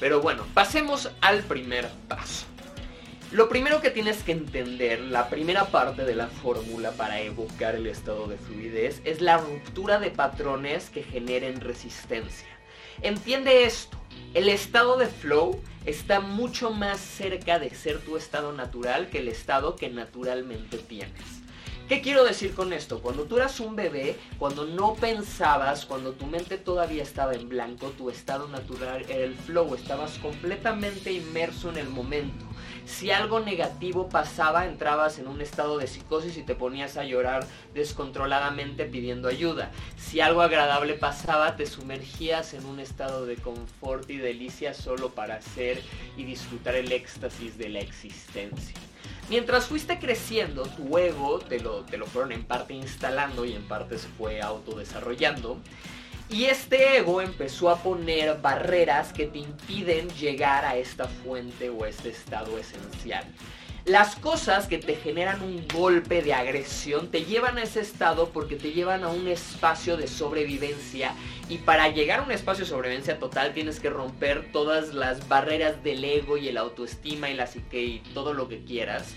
Pero 0.00 0.22
bueno, 0.22 0.46
pasemos 0.54 1.10
al 1.20 1.42
primer 1.42 1.90
paso. 2.08 2.53
Lo 3.34 3.48
primero 3.48 3.80
que 3.80 3.90
tienes 3.90 4.22
que 4.22 4.30
entender, 4.30 5.00
la 5.00 5.28
primera 5.28 5.64
parte 5.64 6.04
de 6.04 6.14
la 6.14 6.28
fórmula 6.28 6.92
para 6.92 7.20
evocar 7.20 7.74
el 7.74 7.88
estado 7.88 8.28
de 8.28 8.36
fluidez, 8.36 9.02
es 9.04 9.20
la 9.20 9.38
ruptura 9.38 9.98
de 9.98 10.12
patrones 10.12 10.88
que 10.88 11.02
generen 11.02 11.60
resistencia. 11.60 12.46
Entiende 13.02 13.64
esto, 13.64 13.98
el 14.34 14.48
estado 14.48 14.96
de 14.98 15.08
flow 15.08 15.60
está 15.84 16.20
mucho 16.20 16.70
más 16.70 17.00
cerca 17.00 17.58
de 17.58 17.70
ser 17.70 17.98
tu 17.98 18.16
estado 18.16 18.52
natural 18.52 19.10
que 19.10 19.18
el 19.18 19.26
estado 19.26 19.74
que 19.74 19.90
naturalmente 19.90 20.78
tienes. 20.78 21.42
¿Qué 21.88 22.02
quiero 22.02 22.22
decir 22.22 22.54
con 22.54 22.72
esto? 22.72 23.02
Cuando 23.02 23.24
tú 23.24 23.38
eras 23.38 23.58
un 23.58 23.74
bebé, 23.74 24.16
cuando 24.38 24.64
no 24.64 24.94
pensabas, 24.94 25.86
cuando 25.86 26.12
tu 26.12 26.26
mente 26.26 26.56
todavía 26.56 27.02
estaba 27.02 27.34
en 27.34 27.48
blanco, 27.48 27.88
tu 27.98 28.10
estado 28.10 28.46
natural 28.46 29.04
era 29.08 29.24
el 29.24 29.34
flow, 29.34 29.74
estabas 29.74 30.18
completamente 30.18 31.12
inmerso 31.12 31.68
en 31.70 31.78
el 31.78 31.88
momento. 31.88 32.46
Si 32.86 33.10
algo 33.10 33.40
negativo 33.40 34.08
pasaba, 34.08 34.66
entrabas 34.66 35.18
en 35.18 35.26
un 35.26 35.40
estado 35.40 35.78
de 35.78 35.86
psicosis 35.86 36.36
y 36.36 36.42
te 36.42 36.54
ponías 36.54 36.96
a 36.96 37.04
llorar 37.04 37.46
descontroladamente 37.72 38.84
pidiendo 38.84 39.28
ayuda. 39.28 39.70
Si 39.96 40.20
algo 40.20 40.42
agradable 40.42 40.94
pasaba, 40.94 41.56
te 41.56 41.66
sumergías 41.66 42.52
en 42.52 42.66
un 42.66 42.80
estado 42.80 43.24
de 43.24 43.36
confort 43.36 44.08
y 44.10 44.18
delicia 44.18 44.74
solo 44.74 45.10
para 45.10 45.36
hacer 45.36 45.82
y 46.16 46.24
disfrutar 46.24 46.74
el 46.74 46.92
éxtasis 46.92 47.56
de 47.56 47.70
la 47.70 47.80
existencia. 47.80 48.76
Mientras 49.30 49.66
fuiste 49.66 49.98
creciendo, 49.98 50.64
tu 50.64 50.98
ego 50.98 51.38
te 51.38 51.58
lo, 51.60 51.80
te 51.84 51.96
lo 51.96 52.04
fueron 52.04 52.32
en 52.32 52.44
parte 52.44 52.74
instalando 52.74 53.46
y 53.46 53.54
en 53.54 53.66
parte 53.66 53.98
se 53.98 54.08
fue 54.08 54.42
autodesarrollando. 54.42 55.58
Y 56.30 56.46
este 56.46 56.96
ego 56.96 57.20
empezó 57.20 57.70
a 57.70 57.76
poner 57.76 58.40
barreras 58.40 59.12
que 59.12 59.26
te 59.26 59.38
impiden 59.38 60.08
llegar 60.10 60.64
a 60.64 60.76
esta 60.76 61.06
fuente 61.06 61.68
o 61.68 61.84
este 61.84 62.08
estado 62.08 62.58
esencial. 62.58 63.24
Las 63.84 64.16
cosas 64.16 64.66
que 64.66 64.78
te 64.78 64.96
generan 64.96 65.42
un 65.42 65.68
golpe 65.68 66.22
de 66.22 66.32
agresión 66.32 67.10
te 67.10 67.26
llevan 67.26 67.58
a 67.58 67.64
ese 67.64 67.80
estado 67.80 68.30
porque 68.30 68.56
te 68.56 68.72
llevan 68.72 69.04
a 69.04 69.08
un 69.08 69.28
espacio 69.28 69.98
de 69.98 70.06
sobrevivencia 70.06 71.12
y 71.50 71.58
para 71.58 71.90
llegar 71.90 72.20
a 72.20 72.22
un 72.22 72.32
espacio 72.32 72.64
de 72.64 72.70
sobrevivencia 72.70 73.18
total 73.18 73.52
tienes 73.52 73.80
que 73.80 73.90
romper 73.90 74.50
todas 74.52 74.94
las 74.94 75.28
barreras 75.28 75.84
del 75.84 76.02
ego 76.02 76.38
y 76.38 76.48
el 76.48 76.56
autoestima 76.56 77.28
y 77.28 77.34
la 77.34 77.46
psique 77.46 77.82
y 77.82 77.98
todo 78.14 78.32
lo 78.32 78.48
que 78.48 78.64
quieras 78.64 79.16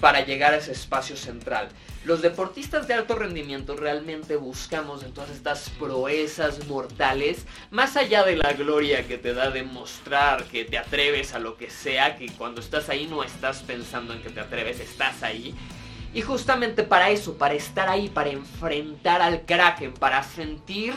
para 0.00 0.24
llegar 0.24 0.54
a 0.54 0.56
ese 0.56 0.72
espacio 0.72 1.16
central. 1.16 1.68
Los 2.04 2.22
deportistas 2.22 2.88
de 2.88 2.94
alto 2.94 3.14
rendimiento 3.14 3.76
realmente 3.76 4.36
buscamos 4.36 5.02
en 5.02 5.12
todas 5.12 5.30
estas 5.30 5.68
proezas 5.78 6.66
mortales, 6.66 7.44
más 7.70 7.96
allá 7.96 8.24
de 8.24 8.36
la 8.36 8.54
gloria 8.54 9.06
que 9.06 9.18
te 9.18 9.34
da 9.34 9.50
demostrar 9.50 10.44
que 10.44 10.64
te 10.64 10.78
atreves 10.78 11.34
a 11.34 11.38
lo 11.38 11.58
que 11.58 11.68
sea, 11.68 12.16
que 12.16 12.30
cuando 12.32 12.62
estás 12.62 12.88
ahí 12.88 13.06
no 13.06 13.22
estás 13.22 13.62
pensando 13.62 14.14
en 14.14 14.22
que 14.22 14.30
te 14.30 14.40
atreves, 14.40 14.80
estás 14.80 15.22
ahí. 15.22 15.54
Y 16.14 16.22
justamente 16.22 16.82
para 16.82 17.10
eso, 17.10 17.36
para 17.36 17.54
estar 17.54 17.88
ahí, 17.88 18.08
para 18.08 18.30
enfrentar 18.30 19.20
al 19.20 19.44
kraken, 19.44 19.92
para 19.92 20.22
sentir 20.22 20.94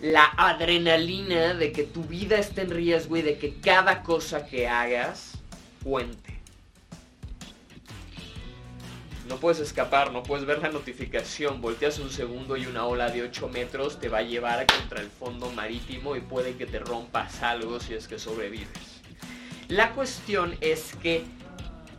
la 0.00 0.24
adrenalina 0.36 1.54
de 1.54 1.72
que 1.72 1.82
tu 1.82 2.04
vida 2.04 2.38
esté 2.38 2.62
en 2.62 2.70
riesgo 2.70 3.18
y 3.18 3.22
de 3.22 3.36
que 3.36 3.60
cada 3.60 4.02
cosa 4.02 4.46
que 4.46 4.66
hagas 4.66 5.32
cuente 5.84 6.37
no 9.28 9.36
puedes 9.36 9.60
escapar, 9.60 10.12
no 10.12 10.22
puedes 10.22 10.46
ver 10.46 10.60
la 10.60 10.70
notificación, 10.70 11.60
volteas 11.60 11.98
un 11.98 12.10
segundo 12.10 12.56
y 12.56 12.66
una 12.66 12.86
ola 12.86 13.10
de 13.10 13.22
8 13.22 13.48
metros 13.48 14.00
te 14.00 14.08
va 14.08 14.18
a 14.18 14.22
llevar 14.22 14.66
contra 14.66 15.00
el 15.00 15.10
fondo 15.10 15.50
marítimo 15.50 16.16
y 16.16 16.20
puede 16.20 16.56
que 16.56 16.66
te 16.66 16.78
rompas 16.78 17.42
algo 17.42 17.78
si 17.78 17.94
es 17.94 18.08
que 18.08 18.18
sobrevives. 18.18 19.02
La 19.68 19.92
cuestión 19.92 20.56
es 20.60 20.94
que 21.02 21.24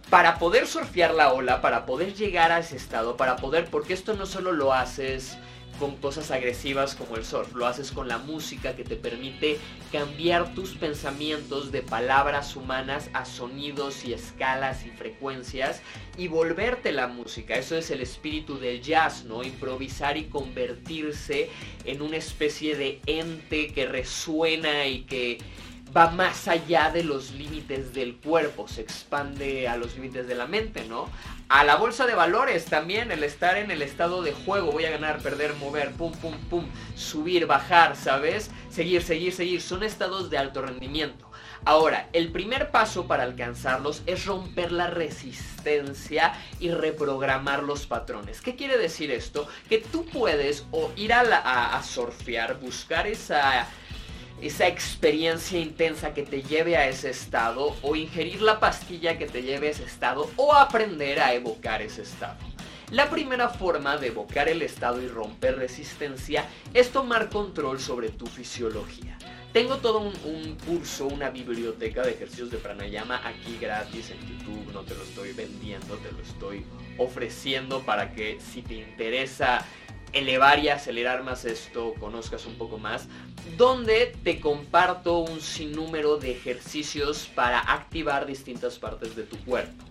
para 0.09 0.39
poder 0.39 0.65
surfear 0.65 1.13
la 1.13 1.31
ola, 1.31 1.62
para 1.62 1.86
poder 1.86 2.15
llegar 2.15 2.51
a 2.51 2.59
ese 2.59 2.75
estado, 2.75 3.15
para 3.15 3.36
poder, 3.36 3.69
porque 3.69 3.93
esto 3.93 4.15
no 4.15 4.25
solo 4.25 4.51
lo 4.51 4.74
haces 4.74 5.38
con 5.79 5.95
cosas 5.95 6.29
agresivas 6.31 6.95
como 6.95 7.15
el 7.15 7.25
surf, 7.25 7.55
lo 7.55 7.65
haces 7.65 7.91
con 7.91 8.07
la 8.07 8.17
música 8.17 8.75
que 8.75 8.83
te 8.83 8.95
permite 8.95 9.57
cambiar 9.91 10.53
tus 10.53 10.75
pensamientos 10.75 11.71
de 11.71 11.81
palabras 11.81 12.55
humanas 12.55 13.09
a 13.13 13.25
sonidos 13.25 14.03
y 14.05 14.13
escalas 14.13 14.86
y 14.86 14.89
frecuencias 14.89 15.81
y 16.17 16.27
volverte 16.27 16.91
la 16.91 17.07
música. 17.07 17.55
Eso 17.55 17.77
es 17.77 17.89
el 17.91 18.01
espíritu 18.01 18.59
del 18.59 18.81
jazz, 18.81 19.24
¿no? 19.24 19.43
Improvisar 19.43 20.17
y 20.17 20.25
convertirse 20.25 21.50
en 21.86 22.01
una 22.01 22.17
especie 22.17 22.75
de 22.75 23.00
ente 23.05 23.74
que 23.74 23.86
resuena 23.86 24.86
y 24.86 25.03
que 25.03 25.38
va 25.96 26.12
más 26.12 26.48
allá 26.48 26.91
de 26.91 27.03
los 27.03 27.31
límites 27.31 27.93
del 27.93 28.15
cuerpo, 28.17 28.67
se 28.67 28.81
expande 28.81 29.67
a 29.67 29.77
los 29.77 29.96
límites 29.96 30.27
de 30.27 30.36
la 30.36 30.48
mente, 30.48 30.86
¿no? 30.86 31.10
A 31.48 31.63
la 31.63 31.75
bolsa 31.75 32.05
de 32.05 32.13
valores 32.13 32.65
también, 32.65 33.12
el 33.12 33.24
estar 33.24 33.58
en 33.58 33.72
el 33.72 33.81
estado 33.81 34.22
de 34.22 34.34
juego, 34.34 34.72
voy 34.72 34.86
a 34.86 34.91
ganar, 34.91 35.19
perder, 35.19 35.55
mover, 35.55 35.91
pum, 35.93 36.12
pum, 36.13 36.38
pum, 36.50 36.65
subir, 36.96 37.48
bajar, 37.48 37.96
¿sabes? 37.96 38.51
Seguir, 38.69 39.01
seguir, 39.01 39.34
seguir, 39.34 39.62
son 39.62 39.84
estados 39.84 40.29
de 40.29 40.38
alto 40.38 40.62
rendimiento. 40.62 41.29
Ahora, 41.65 42.08
el 42.13 42.31
primer 42.31 42.72
paso 42.72 43.08
para 43.08 43.24
alcanzarlos 43.24 44.03
es 44.05 44.25
romper 44.25 44.72
la 44.72 44.88
resistencia 44.88 46.34
y 46.60 46.72
reprogramar 46.72 47.63
los 47.63 47.86
patrones. 47.86 48.41
¿Qué 48.41 48.55
quiere 48.55 48.77
decir 48.77 49.12
esto? 49.12 49.48
Que 49.67 49.79
tú 49.79 50.05
puedes 50.05 50.65
o 50.72 50.91
ir 50.96 51.12
a, 51.13 51.22
a, 51.22 51.77
a 51.77 51.84
surfear, 51.84 52.60
buscar 52.60 53.08
esa 53.08 53.67
esa 54.41 54.67
experiencia 54.67 55.60
intensa 55.60 56.13
que 56.13 56.24
te 56.24 56.41
lleve 56.41 56.77
a 56.77 56.88
ese 56.88 57.10
estado 57.10 57.75
o 57.81 57.96
ingerir 57.96 58.41
la 58.41 58.60
pastilla 58.60 59.17
que 59.17 59.27
te 59.27 59.41
lleve 59.41 59.67
a 59.67 59.72
ese 59.72 59.84
estado 59.84 60.29
o 60.38 60.53
aprender 60.53 61.19
a 61.19 61.34
evocar 61.34 61.81
ese 61.81 62.03
estado. 62.03 62.38
La 62.91 63.10
primera 63.10 63.50
forma 63.50 63.98
de 63.98 64.08
evocar 64.08 64.50
el 64.50 64.63
estado 64.63 65.01
y 65.01 65.08
romper 65.08 65.58
resistencia 65.58 66.46
es 66.74 66.89
tomar 66.89 67.29
control 67.29 67.79
sobre 67.79 68.10
tu 68.10 68.25
fisiología. 68.25 69.15
Tengo 69.53 69.77
todo 69.77 70.00
un, 70.00 70.55
curso, 70.65 71.08
una 71.08 71.29
biblioteca 71.29 72.03
de 72.03 72.12
ejercicios 72.12 72.51
de 72.51 72.58
pranayama 72.58 73.19
aquí 73.27 73.58
gratis 73.60 74.12
en 74.12 74.19
YouTube, 74.19 74.74
no 74.74 74.81
te 74.81 74.96
lo 74.96 75.03
estoy 75.03 75.34
vendiendo, 75.34 75.98
te 75.98 76.12
lo 76.12 76.22
estoy 76.22 76.65
ofreciendo 76.98 77.81
para 77.81 78.12
que 78.13 78.39
si 78.39 78.62
te 78.62 78.75
interesa 78.75 79.65
elevar 80.13 80.60
y 80.60 80.70
acelerar 80.70 81.24
más 81.24 81.46
esto, 81.46 81.94
conozcas 82.00 82.46
un 82.46 82.56
poco 82.56 82.78
más, 82.78 83.08
donde 83.58 84.16
te 84.24 84.39
comparto 84.39 85.20
un 85.20 85.42
sinnúmero 85.42 86.18
de 86.18 86.32
ejercicios 86.32 87.30
para 87.36 87.60
activar 87.60 88.25
distintas 88.25 88.80
partes 88.80 89.16
de 89.16 89.24
tu 89.24 89.38
cuerpo. 89.46 89.84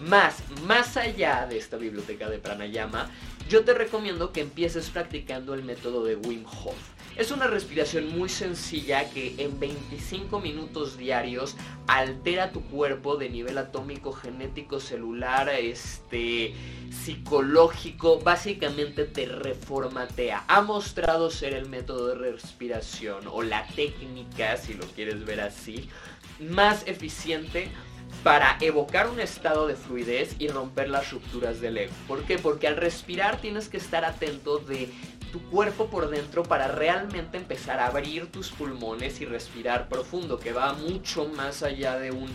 Más, 0.00 0.42
más 0.66 0.96
allá 0.96 1.46
de 1.46 1.58
esta 1.58 1.76
biblioteca 1.76 2.28
de 2.28 2.38
pranayama, 2.38 3.10
yo 3.48 3.64
te 3.64 3.74
recomiendo 3.74 4.32
que 4.32 4.40
empieces 4.40 4.90
practicando 4.90 5.54
el 5.54 5.62
método 5.62 6.04
de 6.04 6.16
Wim 6.16 6.44
Hof. 6.44 6.76
Es 7.16 7.30
una 7.30 7.46
respiración 7.46 8.16
muy 8.18 8.30
sencilla 8.30 9.10
que 9.10 9.34
en 9.36 9.60
25 9.60 10.40
minutos 10.40 10.96
diarios 10.96 11.56
altera 11.86 12.52
tu 12.52 12.62
cuerpo 12.62 13.16
de 13.16 13.28
nivel 13.28 13.58
atómico, 13.58 14.12
genético, 14.12 14.80
celular, 14.80 15.50
este, 15.50 16.54
psicológico, 16.90 18.20
básicamente 18.20 19.04
te 19.04 19.26
reformatea. 19.26 20.44
Ha 20.48 20.62
mostrado 20.62 21.30
ser 21.30 21.52
el 21.52 21.68
método 21.68 22.08
de 22.08 22.30
respiración 22.32 23.26
o 23.30 23.42
la 23.42 23.66
técnica, 23.66 24.56
si 24.56 24.72
lo 24.72 24.86
quieres 24.86 25.24
ver 25.26 25.42
así, 25.42 25.90
más 26.40 26.86
eficiente 26.86 27.68
para 28.22 28.56
evocar 28.60 29.10
un 29.10 29.20
estado 29.20 29.66
de 29.66 29.74
fluidez 29.74 30.36
y 30.38 30.48
romper 30.48 30.88
las 30.88 31.10
rupturas 31.10 31.60
del 31.60 31.78
ego. 31.78 31.92
¿Por 32.06 32.22
qué? 32.22 32.38
Porque 32.38 32.68
al 32.68 32.76
respirar 32.76 33.40
tienes 33.40 33.68
que 33.68 33.78
estar 33.78 34.04
atento 34.04 34.58
de 34.58 34.88
tu 35.32 35.40
cuerpo 35.50 35.86
por 35.86 36.10
dentro 36.10 36.42
para 36.42 36.68
realmente 36.68 37.38
empezar 37.38 37.80
a 37.80 37.86
abrir 37.86 38.30
tus 38.30 38.50
pulmones 38.50 39.20
y 39.20 39.24
respirar 39.24 39.88
profundo, 39.88 40.38
que 40.38 40.52
va 40.52 40.74
mucho 40.74 41.26
más 41.26 41.62
allá 41.62 41.98
de 41.98 42.10
un 42.10 42.28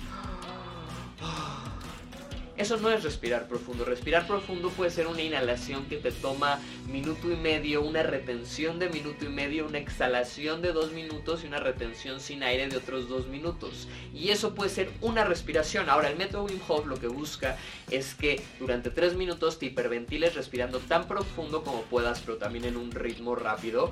eso 2.57 2.77
no 2.77 2.89
es 2.89 3.03
respirar 3.03 3.47
profundo. 3.47 3.85
Respirar 3.85 4.25
profundo 4.25 4.69
puede 4.69 4.89
ser 4.89 5.07
una 5.07 5.21
inhalación 5.21 5.85
que 5.85 5.97
te 5.97 6.11
toma 6.11 6.59
minuto 6.91 7.31
y 7.31 7.35
medio, 7.35 7.83
una 7.83 8.01
retención 8.01 8.79
de 8.79 8.89
minuto 8.89 9.25
y 9.25 9.29
medio, 9.29 9.67
una 9.67 9.77
exhalación 9.77 10.61
de 10.61 10.73
dos 10.73 10.91
minutos 10.91 11.43
y 11.43 11.47
una 11.47 11.59
retención 11.59 12.19
sin 12.19 12.41
aire 12.41 12.67
de 12.67 12.77
otros 12.77 13.07
dos 13.07 13.27
minutos. 13.27 13.87
Y 14.13 14.29
eso 14.29 14.55
puede 14.55 14.71
ser 14.71 14.89
una 15.01 15.23
respiración. 15.23 15.89
Ahora, 15.89 16.09
el 16.09 16.17
método 16.17 16.45
Wim 16.45 16.59
Hof 16.67 16.87
lo 16.87 16.99
que 16.99 17.07
busca 17.07 17.57
es 17.91 18.15
que 18.15 18.41
durante 18.59 18.89
tres 18.89 19.15
minutos 19.15 19.59
te 19.59 19.67
hiperventiles 19.67 20.33
respirando 20.33 20.79
tan 20.79 21.07
profundo 21.07 21.63
como 21.63 21.83
puedas, 21.83 22.21
pero 22.21 22.37
también 22.37 22.65
en 22.65 22.77
un 22.77 22.91
ritmo 22.91 23.35
rápido. 23.35 23.91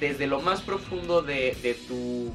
Desde 0.00 0.26
lo 0.26 0.40
más 0.40 0.62
profundo 0.62 1.22
de, 1.22 1.56
de 1.62 1.74
tu 1.74 2.32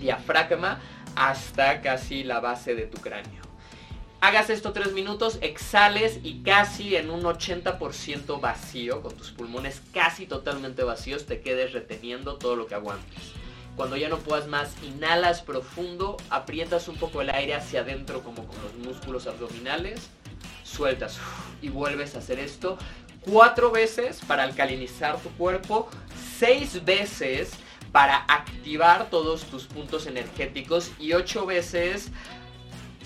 diafragma 0.00 0.80
hasta 1.14 1.80
casi 1.80 2.24
la 2.24 2.40
base 2.40 2.74
de 2.74 2.86
tu 2.86 2.98
cráneo. 3.00 3.40
Hagas 4.22 4.50
esto 4.50 4.72
tres 4.72 4.92
minutos, 4.92 5.38
exhales 5.40 6.20
y 6.22 6.42
casi 6.42 6.94
en 6.96 7.10
un 7.10 7.22
80% 7.22 8.38
vacío, 8.38 9.00
con 9.02 9.16
tus 9.16 9.30
pulmones 9.30 9.80
casi 9.94 10.26
totalmente 10.26 10.82
vacíos, 10.82 11.24
te 11.24 11.40
quedes 11.40 11.72
reteniendo 11.72 12.36
todo 12.36 12.54
lo 12.54 12.66
que 12.66 12.74
aguantes. 12.74 13.32
Cuando 13.76 13.96
ya 13.96 14.10
no 14.10 14.18
puedas 14.18 14.46
más, 14.46 14.74
inhalas 14.82 15.40
profundo, 15.40 16.18
aprietas 16.28 16.88
un 16.88 16.96
poco 16.96 17.22
el 17.22 17.30
aire 17.30 17.54
hacia 17.54 17.80
adentro 17.80 18.22
como 18.22 18.46
con 18.46 18.62
los 18.62 18.74
músculos 18.74 19.26
abdominales, 19.26 20.10
sueltas 20.64 21.18
y 21.62 21.70
vuelves 21.70 22.14
a 22.14 22.18
hacer 22.18 22.38
esto 22.40 22.76
cuatro 23.22 23.70
veces 23.70 24.20
para 24.26 24.42
alcalinizar 24.42 25.18
tu 25.18 25.30
cuerpo, 25.30 25.88
seis 26.38 26.84
veces 26.84 27.52
para 27.92 28.24
activar 28.28 29.10
todos 29.10 29.44
tus 29.44 29.66
puntos 29.66 30.06
energéticos 30.06 30.92
y 30.98 31.12
ocho 31.12 31.46
veces 31.46 32.10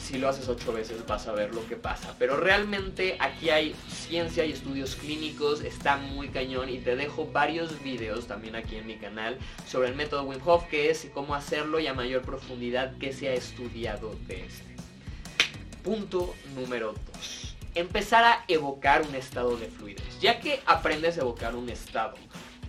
si 0.05 0.19
lo 0.19 0.29
haces 0.29 0.49
ocho 0.49 0.73
veces 0.73 1.07
vas 1.07 1.27
a 1.29 1.33
ver 1.33 1.55
lo 1.55 1.67
que 1.67 1.77
pasa. 1.77 2.15
Pero 2.19 2.37
realmente 2.37 3.17
aquí 3.21 3.49
hay 3.49 3.75
ciencia 3.89 4.45
y 4.45 4.53
estudios 4.53 4.97
clínicos, 4.97 5.63
está 5.63 5.97
muy 5.97 6.29
cañón 6.29 6.69
y 6.69 6.79
te 6.79 6.95
dejo 6.95 7.27
varios 7.33 7.83
videos 7.83 8.27
también 8.27 8.55
aquí 8.55 8.77
en 8.77 8.87
mi 8.87 8.97
canal 8.97 9.39
sobre 9.67 9.89
el 9.89 9.95
método 9.95 10.25
Wim 10.25 10.41
Hof, 10.45 10.65
que 10.65 10.91
es 10.91 11.09
cómo 11.15 11.35
hacerlo 11.35 11.81
y 11.81 11.87
a 11.87 11.95
mayor 11.95 12.23
profundidad 12.23 12.97
que 12.99 13.13
se 13.13 13.29
ha 13.29 13.33
estudiado 13.33 14.15
de 14.27 14.45
este. 14.45 14.77
Punto 15.83 16.35
número 16.55 16.95
2. 17.15 17.57
Empezar 17.75 18.25
a 18.25 18.45
evocar 18.47 19.03
un 19.03 19.15
estado 19.15 19.57
de 19.57 19.67
fluidez. 19.67 20.21
Ya 20.21 20.39
que 20.39 20.61
aprendes 20.67 21.17
a 21.17 21.23
evocar 21.23 21.57
un 21.57 21.69
estado 21.69 22.15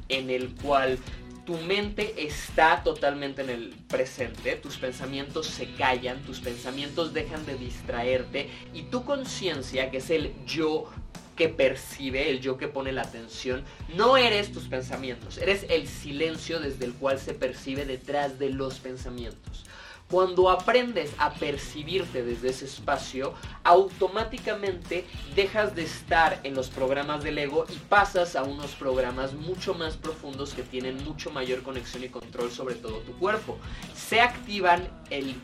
en 0.07 0.29
el 0.29 0.55
cual 0.55 0.97
tu 1.45 1.57
mente 1.57 2.25
está 2.25 2.83
totalmente 2.83 3.43
en 3.43 3.49
el 3.49 3.69
presente, 3.87 4.55
tus 4.55 4.77
pensamientos 4.77 5.47
se 5.47 5.73
callan, 5.73 6.21
tus 6.23 6.39
pensamientos 6.39 7.13
dejan 7.13 7.45
de 7.45 7.55
distraerte 7.55 8.49
y 8.73 8.83
tu 8.83 9.05
conciencia, 9.05 9.91
que 9.91 9.97
es 9.97 10.09
el 10.09 10.33
yo 10.45 10.89
que 11.35 11.49
percibe, 11.49 12.29
el 12.29 12.39
yo 12.39 12.57
que 12.57 12.67
pone 12.67 12.91
la 12.91 13.03
atención, 13.03 13.63
no 13.95 14.17
eres 14.17 14.51
tus 14.51 14.67
pensamientos, 14.67 15.37
eres 15.37 15.65
el 15.69 15.87
silencio 15.87 16.59
desde 16.59 16.85
el 16.85 16.93
cual 16.93 17.19
se 17.19 17.33
percibe 17.33 17.85
detrás 17.85 18.39
de 18.39 18.49
los 18.49 18.79
pensamientos. 18.79 19.65
Cuando 20.09 20.51
aprendes 20.51 21.11
a 21.17 21.33
percibirte 21.33 22.23
desde 22.23 22.49
ese 22.49 22.65
espacio, 22.65 23.33
automáticamente 23.63 25.03
dejas 25.35 25.75
de 25.75 25.83
estar 25.83 26.39
en 26.43 26.53
los 26.53 26.69
programas 26.69 27.23
del 27.23 27.39
ego 27.39 27.65
y 27.69 27.75
pasas 27.89 28.35
a 28.35 28.43
unos 28.43 28.75
programas 28.75 29.33
mucho 29.33 29.73
más 29.73 29.97
profundos 29.97 30.53
que 30.53 30.61
tienen 30.61 31.03
mucho 31.03 31.31
mayor 31.31 31.63
conexión 31.63 32.03
y 32.03 32.09
control 32.09 32.51
sobre 32.51 32.75
todo 32.75 32.99
tu 32.99 33.13
cuerpo. 33.13 33.57
Se 33.95 34.21
activan 34.21 34.87
el 35.09 35.35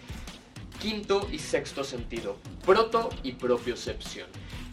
quinto 0.79 1.27
y 1.31 1.39
sexto 1.39 1.83
sentido, 1.83 2.37
proto 2.63 3.09
y 3.23 3.33
propiocepción 3.33 4.27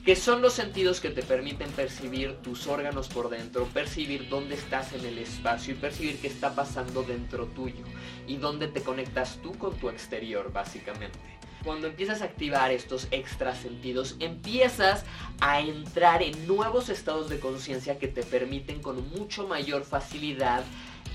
que 0.04 0.16
son 0.16 0.40
los 0.40 0.54
sentidos 0.54 1.00
que 1.00 1.10
te 1.10 1.22
permiten 1.22 1.70
percibir 1.70 2.36
tus 2.36 2.66
órganos 2.66 3.08
por 3.08 3.28
dentro, 3.28 3.66
percibir 3.66 4.28
dónde 4.28 4.54
estás 4.54 4.92
en 4.92 5.04
el 5.04 5.18
espacio 5.18 5.74
y 5.74 5.76
percibir 5.76 6.18
qué 6.18 6.28
está 6.28 6.54
pasando 6.54 7.02
dentro 7.02 7.46
tuyo 7.46 7.84
y 8.26 8.36
dónde 8.36 8.68
te 8.68 8.82
conectas 8.82 9.38
tú 9.42 9.52
con 9.58 9.76
tu 9.76 9.90
exterior, 9.90 10.52
básicamente. 10.52 11.18
Cuando 11.64 11.88
empiezas 11.88 12.22
a 12.22 12.26
activar 12.26 12.70
estos 12.70 13.08
extra 13.10 13.54
sentidos, 13.54 14.16
empiezas 14.20 15.04
a 15.40 15.60
entrar 15.60 16.22
en 16.22 16.46
nuevos 16.46 16.88
estados 16.88 17.28
de 17.28 17.40
conciencia 17.40 17.98
que 17.98 18.08
te 18.08 18.22
permiten 18.22 18.80
con 18.80 19.10
mucho 19.10 19.46
mayor 19.46 19.84
facilidad 19.84 20.62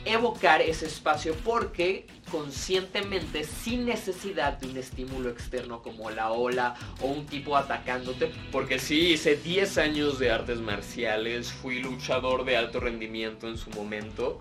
evocar 0.05 0.61
ese 0.61 0.87
espacio 0.87 1.35
porque 1.43 2.07
conscientemente, 2.29 3.43
sin 3.43 3.85
necesidad 3.85 4.57
de 4.57 4.67
un 4.67 4.77
estímulo 4.77 5.29
externo 5.29 5.81
como 5.81 6.09
la 6.09 6.31
ola 6.31 6.75
o 7.01 7.07
un 7.07 7.25
tipo 7.25 7.55
atacándote, 7.55 8.31
porque 8.51 8.79
sí, 8.79 9.13
hice 9.13 9.35
10 9.35 9.77
años 9.77 10.19
de 10.19 10.31
artes 10.31 10.59
marciales, 10.59 11.51
fui 11.51 11.79
luchador 11.79 12.43
de 12.43 12.57
alto 12.57 12.79
rendimiento 12.79 13.47
en 13.47 13.57
su 13.57 13.69
momento. 13.69 14.39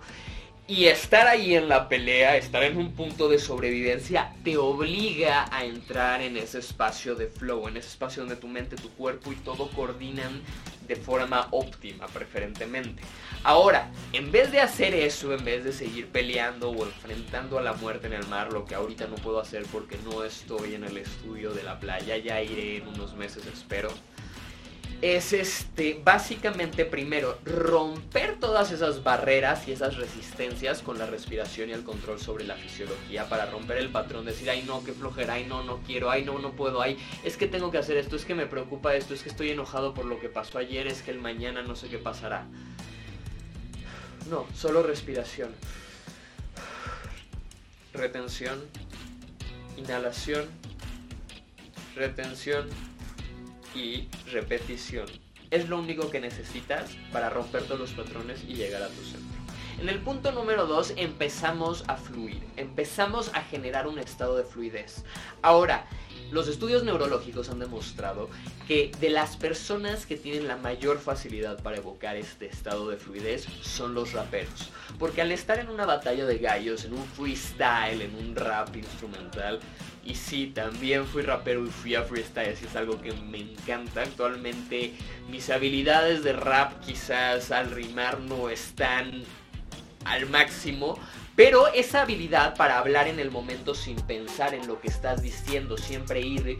Y 0.65 0.85
estar 0.85 1.27
ahí 1.27 1.55
en 1.55 1.67
la 1.67 1.89
pelea, 1.89 2.37
estar 2.37 2.63
en 2.63 2.77
un 2.77 2.93
punto 2.93 3.27
de 3.27 3.37
sobrevivencia, 3.37 4.33
te 4.45 4.55
obliga 4.55 5.45
a 5.51 5.65
entrar 5.65 6.21
en 6.21 6.37
ese 6.37 6.59
espacio 6.59 7.15
de 7.15 7.27
flow, 7.27 7.67
en 7.67 7.75
ese 7.75 7.89
espacio 7.89 8.21
donde 8.23 8.37
tu 8.37 8.47
mente, 8.47 8.77
tu 8.77 8.89
cuerpo 8.91 9.33
y 9.33 9.35
todo 9.35 9.69
coordinan 9.71 10.41
de 10.87 10.95
forma 10.95 11.49
óptima 11.51 12.07
preferentemente. 12.07 13.03
Ahora, 13.43 13.91
en 14.13 14.31
vez 14.31 14.53
de 14.53 14.61
hacer 14.61 14.93
eso, 14.93 15.33
en 15.33 15.43
vez 15.43 15.65
de 15.65 15.73
seguir 15.73 16.07
peleando 16.07 16.69
o 16.69 16.85
enfrentando 16.85 17.59
a 17.59 17.61
la 17.61 17.73
muerte 17.73 18.07
en 18.07 18.13
el 18.13 18.25
mar, 18.27 18.53
lo 18.53 18.63
que 18.63 18.75
ahorita 18.75 19.07
no 19.07 19.15
puedo 19.15 19.41
hacer 19.41 19.65
porque 19.69 19.97
no 20.05 20.23
estoy 20.23 20.75
en 20.75 20.85
el 20.85 20.97
estudio 20.97 21.53
de 21.53 21.63
la 21.63 21.77
playa, 21.77 22.15
ya 22.15 22.41
iré 22.41 22.77
en 22.77 22.87
unos 22.87 23.15
meses 23.15 23.45
espero, 23.47 23.89
es 25.03 25.33
este, 25.33 25.99
básicamente 26.01 26.85
primero 26.85 27.37
romper 27.43 28.39
todas 28.39 28.71
esas 28.71 29.03
barreras 29.03 29.67
y 29.67 29.73
esas 29.73 29.97
resistencias 29.97 30.81
con 30.81 30.97
la 30.97 31.05
respiración 31.05 31.69
y 31.69 31.73
el 31.73 31.83
control 31.83 32.21
sobre 32.21 32.45
la 32.45 32.55
fisiología 32.55 33.27
para 33.27 33.47
romper 33.47 33.79
el 33.79 33.89
patrón, 33.89 34.23
decir, 34.23 34.49
ay 34.49 34.63
no, 34.65 34.81
qué 34.85 34.93
flojera, 34.93 35.33
ay 35.33 35.45
no, 35.45 35.61
no 35.61 35.79
quiero, 35.85 36.09
ay 36.09 36.23
no, 36.23 36.39
no 36.39 36.53
puedo, 36.53 36.81
ay, 36.81 36.97
es 37.25 37.35
que 37.35 37.47
tengo 37.47 37.69
que 37.69 37.79
hacer 37.79 37.97
esto, 37.97 38.15
es 38.15 38.23
que 38.23 38.33
me 38.33 38.45
preocupa 38.45 38.95
esto, 38.95 39.13
es 39.13 39.23
que 39.23 39.29
estoy 39.29 39.49
enojado 39.49 39.93
por 39.93 40.05
lo 40.05 40.21
que 40.21 40.29
pasó 40.29 40.57
ayer, 40.57 40.87
es 40.87 41.01
que 41.01 41.11
el 41.11 41.19
mañana 41.19 41.63
no 41.63 41.75
sé 41.75 41.89
qué 41.89 41.97
pasará. 41.97 42.45
No, 44.29 44.47
solo 44.55 44.83
respiración. 44.83 45.53
Retención, 47.93 48.57
inhalación, 49.75 50.47
retención, 51.93 52.69
y 53.75 54.07
repetición. 54.31 55.05
Es 55.51 55.69
lo 55.69 55.79
único 55.79 56.09
que 56.09 56.19
necesitas 56.19 56.91
para 57.11 57.29
romper 57.29 57.63
todos 57.63 57.79
los 57.79 57.91
patrones 57.91 58.43
y 58.47 58.55
llegar 58.55 58.81
a 58.81 58.87
tu 58.87 59.03
centro. 59.03 59.43
En 59.79 59.89
el 59.89 59.99
punto 59.99 60.31
número 60.31 60.65
2 60.65 60.93
empezamos 60.97 61.83
a 61.87 61.95
fluir, 61.97 62.43
empezamos 62.57 63.31
a 63.33 63.41
generar 63.41 63.87
un 63.87 63.99
estado 63.99 64.37
de 64.37 64.43
fluidez. 64.43 65.03
Ahora, 65.41 65.87
los 66.33 66.47
estudios 66.47 66.83
neurológicos 66.83 67.49
han 67.49 67.59
demostrado 67.59 68.27
que 68.67 68.91
de 68.99 69.09
las 69.09 69.37
personas 69.37 70.07
que 70.07 70.17
tienen 70.17 70.47
la 70.47 70.57
mayor 70.57 70.99
facilidad 70.99 71.61
para 71.61 71.77
evocar 71.77 72.15
este 72.15 72.47
estado 72.47 72.89
de 72.89 72.97
fluidez 72.97 73.45
son 73.61 73.93
los 73.93 74.13
raperos. 74.13 74.69
Porque 74.97 75.21
al 75.21 75.31
estar 75.31 75.59
en 75.59 75.69
una 75.69 75.85
batalla 75.85 76.25
de 76.25 76.39
gallos, 76.39 76.85
en 76.85 76.93
un 76.93 77.05
freestyle, 77.05 78.01
en 78.01 78.15
un 78.15 78.35
rap 78.35 78.75
instrumental, 78.75 79.59
y 80.03 80.15
sí, 80.15 80.47
también 80.47 81.05
fui 81.05 81.21
rapero 81.21 81.65
y 81.65 81.69
fui 81.69 81.95
a 81.95 82.03
freestyle, 82.03 82.53
así 82.53 82.65
es 82.65 82.75
algo 82.75 82.99
que 82.99 83.13
me 83.13 83.39
encanta. 83.39 84.01
Actualmente 84.01 84.93
mis 85.29 85.49
habilidades 85.51 86.23
de 86.23 86.33
rap 86.33 86.79
quizás 86.81 87.51
al 87.51 87.69
rimar 87.69 88.19
no 88.19 88.49
están 88.49 89.23
al 90.03 90.27
máximo, 90.29 90.97
pero 91.35 91.67
esa 91.67 92.01
habilidad 92.01 92.55
para 92.55 92.77
hablar 92.77 93.07
en 93.07 93.19
el 93.19 93.31
momento 93.31 93.73
sin 93.73 93.95
pensar 93.97 94.53
en 94.53 94.67
lo 94.67 94.79
que 94.79 94.87
estás 94.87 95.21
diciendo, 95.21 95.77
siempre 95.77 96.21
ir 96.21 96.59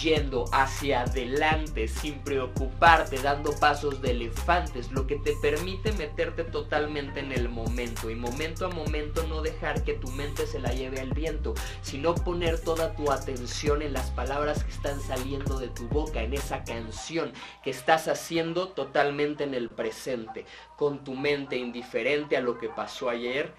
yendo 0.00 0.46
hacia 0.52 1.02
adelante 1.02 1.88
sin 1.88 2.18
preocuparte, 2.20 3.18
dando 3.18 3.52
pasos 3.58 4.00
de 4.00 4.12
elefantes, 4.12 4.90
lo 4.90 5.06
que 5.06 5.16
te 5.16 5.34
permite 5.40 5.92
meterte 5.92 6.44
totalmente 6.44 7.20
en 7.20 7.32
el 7.32 7.48
momento. 7.48 8.10
Y 8.10 8.14
momento 8.14 8.66
a 8.66 8.68
momento 8.68 9.26
no 9.26 9.42
dejar 9.42 9.84
que 9.84 9.94
tu 9.94 10.08
mente 10.08 10.46
se 10.46 10.60
la 10.60 10.72
lleve 10.72 11.00
al 11.00 11.10
viento, 11.10 11.54
sino 11.82 12.14
poner 12.14 12.60
toda 12.60 12.94
tu 12.96 13.10
atención 13.10 13.82
en 13.82 13.92
las 13.92 14.10
palabras 14.10 14.64
que 14.64 14.72
están 14.72 15.00
saliendo 15.00 15.58
de 15.58 15.68
tu 15.68 15.88
boca, 15.88 16.22
en 16.22 16.34
esa 16.34 16.64
canción 16.64 17.32
que 17.62 17.70
estás 17.70 18.08
haciendo 18.08 18.68
totalmente 18.68 19.44
en 19.44 19.54
el 19.54 19.68
presente, 19.68 20.46
con 20.76 21.04
tu 21.04 21.14
mente 21.14 21.56
indiferente 21.56 22.36
a 22.36 22.40
lo 22.40 22.58
que 22.58 22.68
pasó 22.68 23.08
ayer 23.08 23.52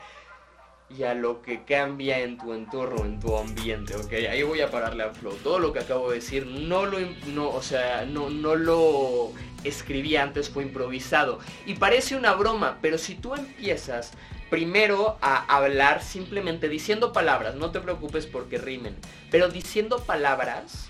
y 0.98 1.04
a 1.04 1.14
lo 1.14 1.42
que 1.42 1.64
cambia 1.64 2.20
en 2.20 2.38
tu 2.38 2.54
entorno, 2.54 3.06
en 3.06 3.20
tu 3.20 3.36
ambiente, 3.36 3.96
¿ok? 3.96 4.14
Ahí 4.30 4.44
voy 4.44 4.62
a 4.62 4.70
pararle 4.70 5.04
al 5.04 5.16
flow. 5.16 5.34
Todo 5.44 5.60
lo 5.60 5.74
que 5.74 5.80
acabo 5.80 6.10
de 6.10 6.16
decir 6.16 6.46
no 6.46 6.86
lo, 6.86 7.00
no, 7.28 7.50
o 7.50 7.62
sea, 7.62 8.06
no, 8.06 8.30
no 8.30 8.56
lo 8.56 9.32
escribí 9.64 10.16
antes, 10.16 10.50
fue 10.50 10.64
improvisado. 10.64 11.40
Y 11.66 11.76
parece 11.76 12.16
una 12.16 12.34
broma, 12.34 12.78
pero 12.82 12.98
si 12.98 13.16
tú 13.16 13.34
empiezas 13.34 14.12
primero 14.50 15.18
a 15.22 15.44
hablar 15.56 16.04
simplemente 16.04 16.70
diciendo 16.70 17.12
palabras, 17.12 17.56
no 17.56 17.72
te 17.72 17.80
preocupes 17.80 18.28
porque 18.28 18.58
rimen, 18.60 18.96
pero 19.32 19.50
diciendo 19.50 20.04
palabras 20.04 20.90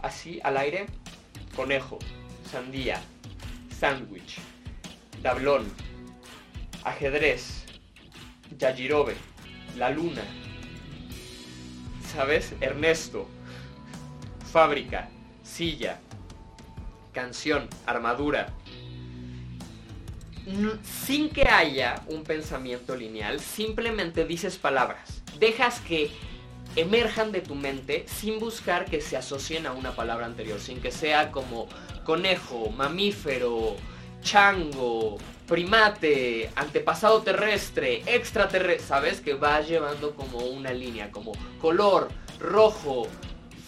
así 0.00 0.38
al 0.44 0.56
aire, 0.56 0.86
conejo, 1.56 1.98
sandía, 2.48 3.00
sándwich, 3.80 4.38
tablón, 5.22 5.64
ajedrez, 6.84 7.64
Yajirobe, 8.56 9.14
la 9.76 9.90
luna, 9.90 10.22
¿sabes? 12.12 12.54
Ernesto, 12.60 13.28
fábrica, 14.50 15.08
silla, 15.42 16.00
canción, 17.12 17.68
armadura, 17.86 18.54
sin 20.82 21.30
que 21.30 21.42
haya 21.42 22.02
un 22.06 22.24
pensamiento 22.24 22.96
lineal, 22.96 23.40
simplemente 23.40 24.24
dices 24.24 24.56
palabras. 24.56 25.22
Dejas 25.38 25.80
que 25.80 26.10
emerjan 26.76 27.32
de 27.32 27.40
tu 27.40 27.54
mente 27.54 28.06
sin 28.06 28.38
buscar 28.38 28.86
que 28.86 29.00
se 29.00 29.16
asocien 29.16 29.66
a 29.66 29.72
una 29.72 29.92
palabra 29.92 30.26
anterior, 30.26 30.60
sin 30.60 30.80
que 30.80 30.90
sea 30.90 31.30
como 31.32 31.68
conejo, 32.04 32.70
mamífero, 32.70 33.76
chango, 34.22 35.18
primate, 35.48 36.50
antepasado 36.54 37.22
terrestre, 37.22 38.02
extraterrestre, 38.06 38.86
sabes 38.86 39.20
que 39.22 39.32
va 39.32 39.60
llevando 39.62 40.14
como 40.14 40.38
una 40.40 40.72
línea, 40.72 41.10
como 41.10 41.32
color, 41.58 42.08
rojo, 42.38 43.08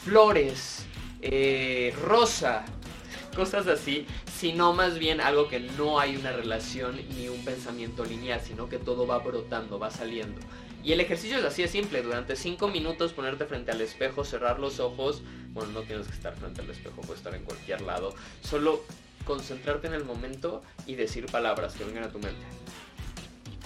flores, 0.04 0.84
eh, 1.22 1.94
rosa, 2.04 2.66
cosas 3.34 3.66
así, 3.66 4.06
sino 4.38 4.74
más 4.74 4.98
bien 4.98 5.22
algo 5.22 5.48
que 5.48 5.58
no 5.58 5.98
hay 5.98 6.16
una 6.16 6.32
relación 6.32 7.00
ni 7.16 7.28
un 7.28 7.42
pensamiento 7.44 8.04
lineal, 8.04 8.42
sino 8.42 8.68
que 8.68 8.78
todo 8.78 9.06
va 9.06 9.18
brotando, 9.18 9.78
va 9.78 9.90
saliendo. 9.90 10.38
Y 10.84 10.92
el 10.92 11.00
ejercicio 11.00 11.38
es 11.38 11.44
así 11.44 11.62
de 11.62 11.68
simple, 11.68 12.02
durante 12.02 12.36
5 12.36 12.68
minutos 12.68 13.12
ponerte 13.12 13.46
frente 13.46 13.70
al 13.70 13.80
espejo, 13.80 14.24
cerrar 14.24 14.58
los 14.58 14.80
ojos, 14.80 15.22
bueno, 15.52 15.72
no 15.72 15.82
tienes 15.82 16.06
que 16.06 16.14
estar 16.14 16.34
frente 16.34 16.60
al 16.60 16.70
espejo, 16.70 17.00
puedes 17.02 17.18
estar 17.18 17.34
en 17.34 17.44
cualquier 17.44 17.80
lado, 17.82 18.14
solo 18.42 18.82
concentrarte 19.24 19.86
en 19.86 19.94
el 19.94 20.04
momento 20.04 20.62
y 20.86 20.94
decir 20.94 21.26
palabras 21.26 21.74
que 21.74 21.84
vengan 21.84 22.04
a 22.04 22.08
tu 22.08 22.18
mente. 22.18 22.44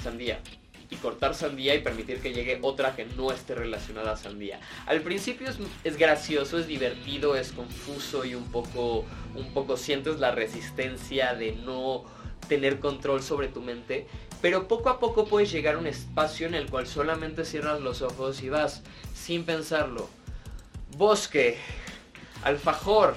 Sandía, 0.02 0.40
y 0.90 0.96
cortar 0.96 1.34
sandía 1.34 1.74
y 1.74 1.80
permitir 1.80 2.20
que 2.20 2.32
llegue 2.32 2.58
otra 2.62 2.94
que 2.94 3.04
no 3.04 3.30
esté 3.32 3.54
relacionada 3.54 4.12
a 4.12 4.16
sandía. 4.16 4.60
Al 4.86 5.00
principio 5.00 5.48
es, 5.84 5.96
gracioso, 5.96 6.58
es 6.58 6.66
divertido, 6.66 7.36
es 7.36 7.52
confuso 7.52 8.24
y 8.24 8.34
un 8.34 8.50
poco, 8.50 9.04
un 9.34 9.52
poco 9.52 9.76
sientes 9.76 10.20
la 10.20 10.30
resistencia 10.30 11.34
de 11.34 11.52
no 11.52 12.04
tener 12.48 12.78
control 12.80 13.22
sobre 13.22 13.48
tu 13.48 13.62
mente, 13.62 14.06
pero 14.42 14.68
poco 14.68 14.90
a 14.90 15.00
poco 15.00 15.26
puedes 15.26 15.50
llegar 15.50 15.76
a 15.76 15.78
un 15.78 15.86
espacio 15.86 16.46
en 16.46 16.54
el 16.54 16.68
cual 16.68 16.86
solamente 16.86 17.44
cierras 17.44 17.80
los 17.80 18.02
ojos 18.02 18.42
y 18.42 18.50
vas 18.50 18.82
sin 19.14 19.44
pensarlo. 19.44 20.08
Bosque, 20.96 21.56
alfajor, 22.42 23.14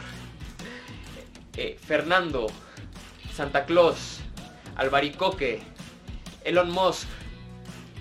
eh, 1.58 1.78
Fernando, 1.86 2.48
Santa 3.34 3.66
Claus, 3.66 4.20
Albaricoque, 4.76 5.62
Elon 6.44 6.70
Musk, 6.72 7.08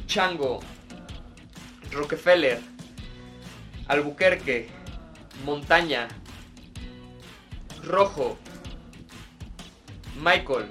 Chango, 0.07 0.61
Rockefeller, 1.91 2.61
Albuquerque, 3.89 4.69
Montaña, 5.45 6.09
Rojo, 7.83 8.37
Michael, 10.23 10.67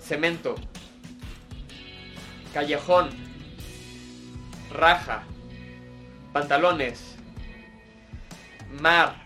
Cemento, 0.00 0.54
Callejón, 2.52 3.10
Raja, 4.70 5.24
Pantalones, 6.32 7.16
Mar, 8.80 9.23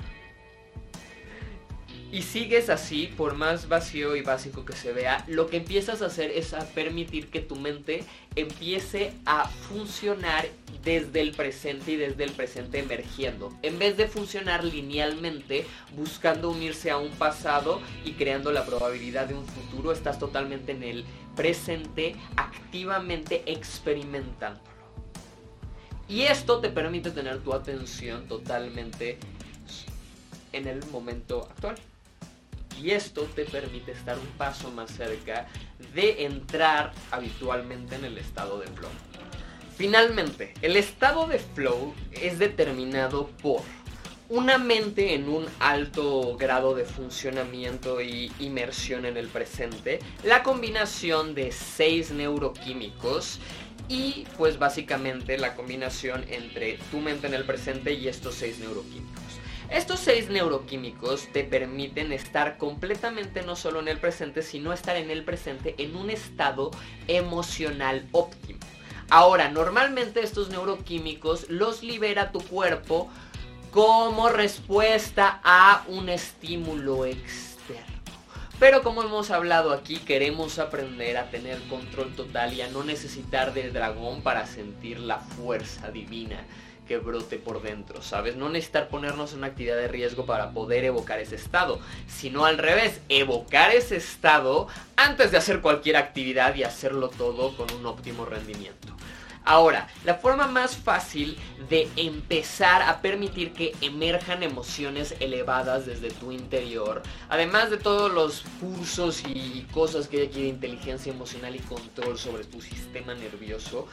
y 2.10 2.22
sigues 2.22 2.70
así, 2.70 3.12
por 3.18 3.34
más 3.34 3.68
vacío 3.68 4.16
y 4.16 4.22
básico 4.22 4.64
que 4.64 4.72
se 4.72 4.92
vea, 4.92 5.24
lo 5.28 5.46
que 5.46 5.58
empiezas 5.58 6.00
a 6.00 6.06
hacer 6.06 6.30
es 6.30 6.54
a 6.54 6.66
permitir 6.68 7.28
que 7.28 7.40
tu 7.40 7.54
mente 7.54 8.02
empiece 8.34 9.12
a 9.26 9.46
funcionar 9.46 10.48
desde 10.82 11.20
el 11.20 11.32
presente 11.32 11.92
y 11.92 11.96
desde 11.96 12.24
el 12.24 12.32
presente 12.32 12.78
emergiendo. 12.78 13.52
En 13.60 13.78
vez 13.78 13.98
de 13.98 14.06
funcionar 14.06 14.64
linealmente, 14.64 15.66
buscando 15.96 16.50
unirse 16.50 16.90
a 16.90 16.96
un 16.96 17.10
pasado 17.10 17.82
y 18.06 18.12
creando 18.12 18.52
la 18.52 18.64
probabilidad 18.64 19.26
de 19.26 19.34
un 19.34 19.44
futuro, 19.44 19.92
estás 19.92 20.18
totalmente 20.18 20.72
en 20.72 20.82
el 20.82 21.04
presente, 21.36 22.16
activamente 22.36 23.42
experimentándolo. 23.44 24.66
Y 26.08 26.22
esto 26.22 26.60
te 26.60 26.70
permite 26.70 27.10
tener 27.10 27.40
tu 27.40 27.52
atención 27.52 28.26
totalmente 28.28 29.18
en 30.52 30.66
el 30.66 30.82
momento 30.86 31.46
actual 31.50 31.76
y 32.82 32.90
esto 32.90 33.22
te 33.34 33.44
permite 33.44 33.92
estar 33.92 34.18
un 34.18 34.26
paso 34.38 34.70
más 34.70 34.90
cerca 34.90 35.46
de 35.94 36.24
entrar 36.24 36.92
habitualmente 37.10 37.96
en 37.96 38.04
el 38.04 38.18
estado 38.18 38.58
de 38.60 38.66
flow. 38.68 38.90
Finalmente, 39.76 40.54
el 40.62 40.76
estado 40.76 41.26
de 41.26 41.38
flow 41.38 41.94
es 42.10 42.38
determinado 42.38 43.28
por 43.42 43.62
una 44.28 44.58
mente 44.58 45.14
en 45.14 45.28
un 45.28 45.46
alto 45.58 46.36
grado 46.36 46.74
de 46.74 46.84
funcionamiento 46.84 48.02
y 48.02 48.30
inmersión 48.40 49.06
en 49.06 49.16
el 49.16 49.28
presente, 49.28 50.00
la 50.24 50.42
combinación 50.42 51.34
de 51.34 51.50
seis 51.50 52.10
neuroquímicos 52.10 53.38
y 53.88 54.26
pues 54.36 54.58
básicamente 54.58 55.38
la 55.38 55.54
combinación 55.54 56.24
entre 56.28 56.78
tu 56.90 56.98
mente 56.98 57.26
en 57.26 57.34
el 57.34 57.44
presente 57.44 57.94
y 57.94 58.08
estos 58.08 58.34
seis 58.34 58.58
neuroquímicos. 58.58 59.27
Estos 59.70 60.00
seis 60.00 60.30
neuroquímicos 60.30 61.28
te 61.30 61.44
permiten 61.44 62.12
estar 62.12 62.56
completamente 62.56 63.42
no 63.42 63.54
solo 63.54 63.80
en 63.80 63.88
el 63.88 63.98
presente, 63.98 64.40
sino 64.40 64.72
estar 64.72 64.96
en 64.96 65.10
el 65.10 65.24
presente 65.24 65.74
en 65.76 65.94
un 65.94 66.08
estado 66.08 66.70
emocional 67.06 68.08
óptimo. 68.12 68.60
Ahora, 69.10 69.50
normalmente 69.50 70.22
estos 70.22 70.48
neuroquímicos 70.48 71.50
los 71.50 71.82
libera 71.82 72.32
tu 72.32 72.40
cuerpo 72.40 73.10
como 73.70 74.30
respuesta 74.30 75.40
a 75.44 75.84
un 75.88 76.08
estímulo 76.08 77.04
externo. 77.04 77.98
Pero 78.58 78.82
como 78.82 79.02
hemos 79.02 79.30
hablado 79.30 79.72
aquí, 79.72 79.98
queremos 79.98 80.58
aprender 80.58 81.18
a 81.18 81.30
tener 81.30 81.60
control 81.68 82.14
total 82.16 82.54
y 82.54 82.62
a 82.62 82.68
no 82.68 82.84
necesitar 82.84 83.52
del 83.52 83.74
dragón 83.74 84.22
para 84.22 84.46
sentir 84.46 84.98
la 84.98 85.18
fuerza 85.18 85.90
divina 85.90 86.42
que 86.88 86.98
brote 86.98 87.36
por 87.36 87.62
dentro, 87.62 88.02
¿sabes? 88.02 88.34
No 88.34 88.48
necesitar 88.48 88.88
ponernos 88.88 89.32
en 89.32 89.38
una 89.38 89.48
actividad 89.48 89.76
de 89.76 89.86
riesgo 89.86 90.26
para 90.26 90.50
poder 90.50 90.84
evocar 90.84 91.20
ese 91.20 91.36
estado, 91.36 91.78
sino 92.08 92.46
al 92.46 92.58
revés, 92.58 93.00
evocar 93.08 93.70
ese 93.72 93.96
estado 93.96 94.66
antes 94.96 95.30
de 95.30 95.36
hacer 95.36 95.60
cualquier 95.60 95.96
actividad 95.96 96.54
y 96.56 96.64
hacerlo 96.64 97.10
todo 97.10 97.56
con 97.56 97.70
un 97.72 97.86
óptimo 97.86 98.24
rendimiento. 98.24 98.88
Ahora, 99.44 99.88
la 100.04 100.16
forma 100.16 100.46
más 100.46 100.76
fácil 100.76 101.38
de 101.70 101.88
empezar 101.96 102.82
a 102.82 103.00
permitir 103.00 103.54
que 103.54 103.74
emerjan 103.80 104.42
emociones 104.42 105.14
elevadas 105.20 105.86
desde 105.86 106.10
tu 106.10 106.32
interior, 106.32 107.02
además 107.30 107.70
de 107.70 107.78
todos 107.78 108.12
los 108.12 108.44
cursos 108.60 109.22
y 109.26 109.66
cosas 109.72 110.06
que 110.06 110.18
hay 110.18 110.26
aquí 110.26 110.42
de 110.42 110.48
inteligencia 110.48 111.12
emocional 111.14 111.56
y 111.56 111.60
control 111.60 112.18
sobre 112.18 112.44
tu 112.44 112.60
sistema 112.60 113.14
nervioso, 113.14 113.88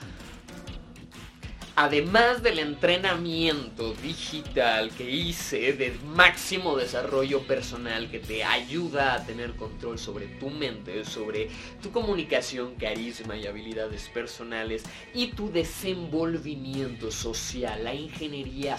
además 1.75 2.41
del 2.41 2.59
entrenamiento 2.59 3.93
digital 3.95 4.91
que 4.91 5.09
hice 5.09 5.73
de 5.73 5.93
máximo 6.15 6.77
desarrollo 6.77 7.41
personal 7.43 8.09
que 8.09 8.19
te 8.19 8.45
ayuda 8.45 9.13
a 9.13 9.25
tener 9.25 9.55
control 9.55 9.99
sobre 9.99 10.27
tu 10.27 10.49
mente, 10.49 11.03
sobre 11.03 11.49
tu 11.81 11.91
comunicación, 11.91 12.75
carisma 12.75 13.35
y 13.35 13.45
habilidades 13.45 14.07
personales 14.09 14.83
y 15.13 15.27
tu 15.27 15.51
desenvolvimiento 15.51 17.11
social, 17.11 17.83
la 17.83 17.93
ingeniería, 17.93 18.77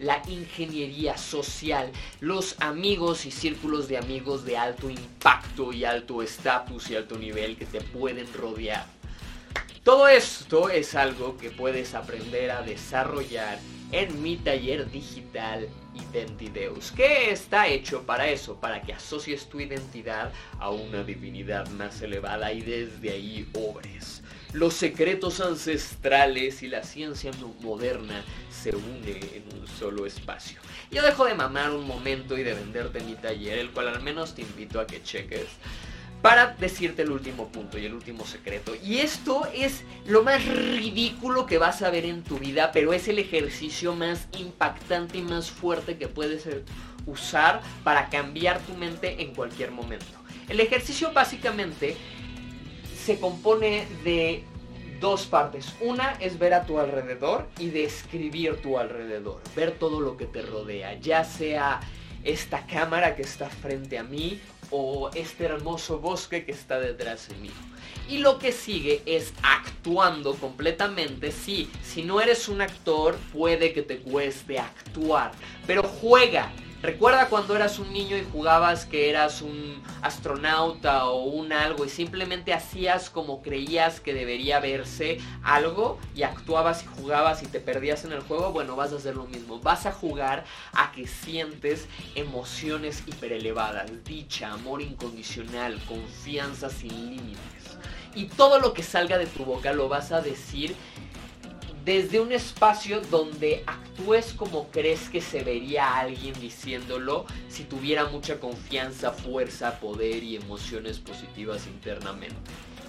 la 0.00 0.20
ingeniería 0.26 1.16
social, 1.16 1.92
los 2.20 2.56
amigos 2.60 3.24
y 3.24 3.30
círculos 3.30 3.86
de 3.86 3.98
amigos 3.98 4.44
de 4.44 4.56
alto 4.56 4.90
impacto 4.90 5.72
y 5.72 5.84
alto 5.84 6.22
estatus 6.22 6.90
y 6.90 6.96
alto 6.96 7.16
nivel 7.16 7.56
que 7.56 7.66
te 7.66 7.80
pueden 7.80 8.26
rodear 8.32 8.91
todo 9.84 10.06
esto 10.08 10.70
es 10.70 10.94
algo 10.94 11.36
que 11.36 11.50
puedes 11.50 11.94
aprender 11.94 12.50
a 12.50 12.62
desarrollar 12.62 13.58
en 13.90 14.22
mi 14.22 14.36
taller 14.36 14.90
digital 14.90 15.68
Identideus, 15.94 16.92
que 16.92 17.30
está 17.30 17.68
hecho 17.68 18.02
para 18.02 18.28
eso, 18.28 18.56
para 18.56 18.80
que 18.82 18.94
asocies 18.94 19.48
tu 19.48 19.60
identidad 19.60 20.32
a 20.58 20.70
una 20.70 21.04
divinidad 21.04 21.68
más 21.70 22.00
elevada 22.00 22.52
y 22.52 22.62
desde 22.62 23.10
ahí 23.10 23.48
obres. 23.54 24.22
los 24.52 24.74
secretos 24.74 25.40
ancestrales 25.40 26.62
y 26.62 26.68
la 26.68 26.82
ciencia 26.82 27.30
moderna 27.60 28.22
se 28.50 28.76
une 28.76 29.18
en 29.34 29.44
un 29.58 29.66
solo 29.66 30.04
espacio. 30.04 30.60
Yo 30.90 31.02
dejo 31.02 31.24
de 31.24 31.34
mamar 31.34 31.70
un 31.70 31.86
momento 31.86 32.36
y 32.36 32.42
de 32.42 32.52
venderte 32.52 33.00
mi 33.00 33.14
taller, 33.14 33.58
el 33.58 33.70
cual 33.70 33.88
al 33.88 34.02
menos 34.02 34.34
te 34.34 34.42
invito 34.42 34.78
a 34.78 34.86
que 34.86 35.02
cheques 35.02 35.48
para 36.22 36.54
decirte 36.54 37.02
el 37.02 37.10
último 37.10 37.48
punto 37.48 37.78
y 37.78 37.84
el 37.84 37.94
último 37.94 38.24
secreto. 38.24 38.74
Y 38.82 38.98
esto 38.98 39.46
es 39.52 39.82
lo 40.06 40.22
más 40.22 40.46
ridículo 40.46 41.46
que 41.46 41.58
vas 41.58 41.82
a 41.82 41.90
ver 41.90 42.04
en 42.04 42.22
tu 42.22 42.38
vida, 42.38 42.70
pero 42.72 42.92
es 42.92 43.08
el 43.08 43.18
ejercicio 43.18 43.94
más 43.96 44.28
impactante 44.38 45.18
y 45.18 45.22
más 45.22 45.50
fuerte 45.50 45.98
que 45.98 46.06
puedes 46.06 46.48
usar 47.06 47.60
para 47.82 48.08
cambiar 48.08 48.60
tu 48.60 48.74
mente 48.74 49.20
en 49.20 49.34
cualquier 49.34 49.72
momento. 49.72 50.06
El 50.48 50.60
ejercicio 50.60 51.12
básicamente 51.12 51.96
se 52.96 53.18
compone 53.18 53.86
de 54.04 54.44
dos 55.00 55.26
partes. 55.26 55.74
Una 55.80 56.12
es 56.20 56.38
ver 56.38 56.54
a 56.54 56.64
tu 56.64 56.78
alrededor 56.78 57.48
y 57.58 57.70
describir 57.70 58.62
tu 58.62 58.78
alrededor, 58.78 59.42
ver 59.56 59.72
todo 59.72 60.00
lo 60.00 60.16
que 60.16 60.26
te 60.26 60.42
rodea, 60.42 60.94
ya 61.00 61.24
sea 61.24 61.80
esta 62.22 62.64
cámara 62.66 63.16
que 63.16 63.22
está 63.22 63.50
frente 63.50 63.98
a 63.98 64.04
mí 64.04 64.40
o 64.72 65.10
este 65.14 65.44
hermoso 65.44 66.00
bosque 66.00 66.44
que 66.44 66.52
está 66.52 66.80
detrás 66.80 67.28
de 67.28 67.36
mí. 67.36 67.50
Y 68.08 68.18
lo 68.18 68.38
que 68.38 68.50
sigue 68.50 69.02
es 69.06 69.32
actuando 69.42 70.34
completamente. 70.34 71.30
Sí, 71.30 71.70
si 71.84 72.02
no 72.02 72.20
eres 72.20 72.48
un 72.48 72.60
actor, 72.60 73.16
puede 73.32 73.72
que 73.72 73.82
te 73.82 73.98
cueste 73.98 74.58
actuar, 74.58 75.32
pero 75.66 75.82
juega 75.84 76.50
Recuerda 76.82 77.28
cuando 77.28 77.54
eras 77.54 77.78
un 77.78 77.92
niño 77.92 78.16
y 78.16 78.26
jugabas 78.32 78.86
que 78.86 79.08
eras 79.08 79.40
un 79.40 79.80
astronauta 80.02 81.04
o 81.04 81.22
un 81.26 81.52
algo 81.52 81.84
y 81.84 81.88
simplemente 81.88 82.52
hacías 82.52 83.08
como 83.08 83.40
creías 83.40 84.00
que 84.00 84.12
debería 84.12 84.58
verse 84.58 85.18
algo 85.44 86.00
y 86.16 86.24
actuabas 86.24 86.82
y 86.82 86.86
jugabas 86.86 87.44
y 87.44 87.46
te 87.46 87.60
perdías 87.60 88.04
en 88.04 88.10
el 88.10 88.20
juego, 88.20 88.50
bueno, 88.52 88.74
vas 88.74 88.92
a 88.92 88.96
hacer 88.96 89.14
lo 89.14 89.26
mismo. 89.26 89.60
Vas 89.60 89.86
a 89.86 89.92
jugar 89.92 90.44
a 90.72 90.90
que 90.90 91.06
sientes 91.06 91.86
emociones 92.16 93.04
hiperelevadas, 93.06 94.04
dicha, 94.04 94.52
amor 94.52 94.82
incondicional, 94.82 95.78
confianza 95.86 96.68
sin 96.68 97.10
límites. 97.10 97.78
Y 98.16 98.24
todo 98.24 98.58
lo 98.58 98.74
que 98.74 98.82
salga 98.82 99.18
de 99.18 99.26
tu 99.26 99.44
boca 99.44 99.72
lo 99.72 99.88
vas 99.88 100.10
a 100.10 100.20
decir 100.20 100.74
desde 101.84 102.20
un 102.20 102.32
espacio 102.32 103.00
donde 103.00 103.64
actúes 103.66 104.32
como 104.32 104.68
crees 104.68 105.08
que 105.08 105.20
se 105.20 105.42
vería 105.42 105.96
alguien 105.96 106.38
diciéndolo 106.40 107.26
si 107.48 107.64
tuviera 107.64 108.04
mucha 108.06 108.38
confianza, 108.38 109.10
fuerza, 109.10 109.80
poder 109.80 110.22
y 110.22 110.36
emociones 110.36 110.98
positivas 110.98 111.66
internamente. 111.66 112.36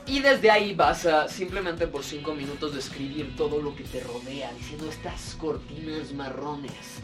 Y 0.05 0.19
desde 0.19 0.51
ahí 0.51 0.73
vas 0.75 1.05
a 1.05 1.29
simplemente 1.29 1.87
por 1.87 2.03
5 2.03 2.35
minutos 2.35 2.75
describir 2.75 3.35
todo 3.37 3.61
lo 3.61 3.73
que 3.75 3.83
te 3.83 4.01
rodea, 4.01 4.51
diciendo 4.53 4.89
estas 4.89 5.35
cortinas 5.35 6.11
marrones 6.13 7.01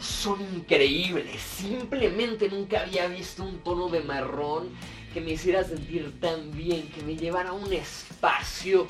son 0.00 0.40
increíbles. 0.56 1.40
Simplemente 1.40 2.48
nunca 2.48 2.80
había 2.80 3.06
visto 3.06 3.44
un 3.44 3.58
tono 3.62 3.88
de 3.88 4.00
marrón 4.00 4.70
que 5.12 5.20
me 5.20 5.32
hiciera 5.32 5.62
sentir 5.62 6.18
tan 6.20 6.50
bien, 6.52 6.88
que 6.88 7.02
me 7.02 7.16
llevara 7.16 7.50
a 7.50 7.52
un 7.52 7.72
espacio 7.72 8.86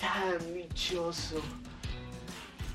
tan 0.00 0.54
dichoso. 0.54 1.40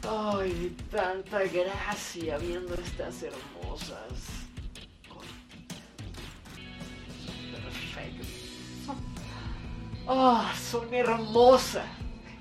Ay, 0.08 0.76
tanta 0.92 1.44
gracia 1.46 2.38
viendo 2.38 2.76
estas 2.76 3.24
hermosas. 3.24 4.46
Perfecto. 7.52 8.28
Ah, 10.08 10.54
son 10.70 10.94
hermosas. 10.94 11.86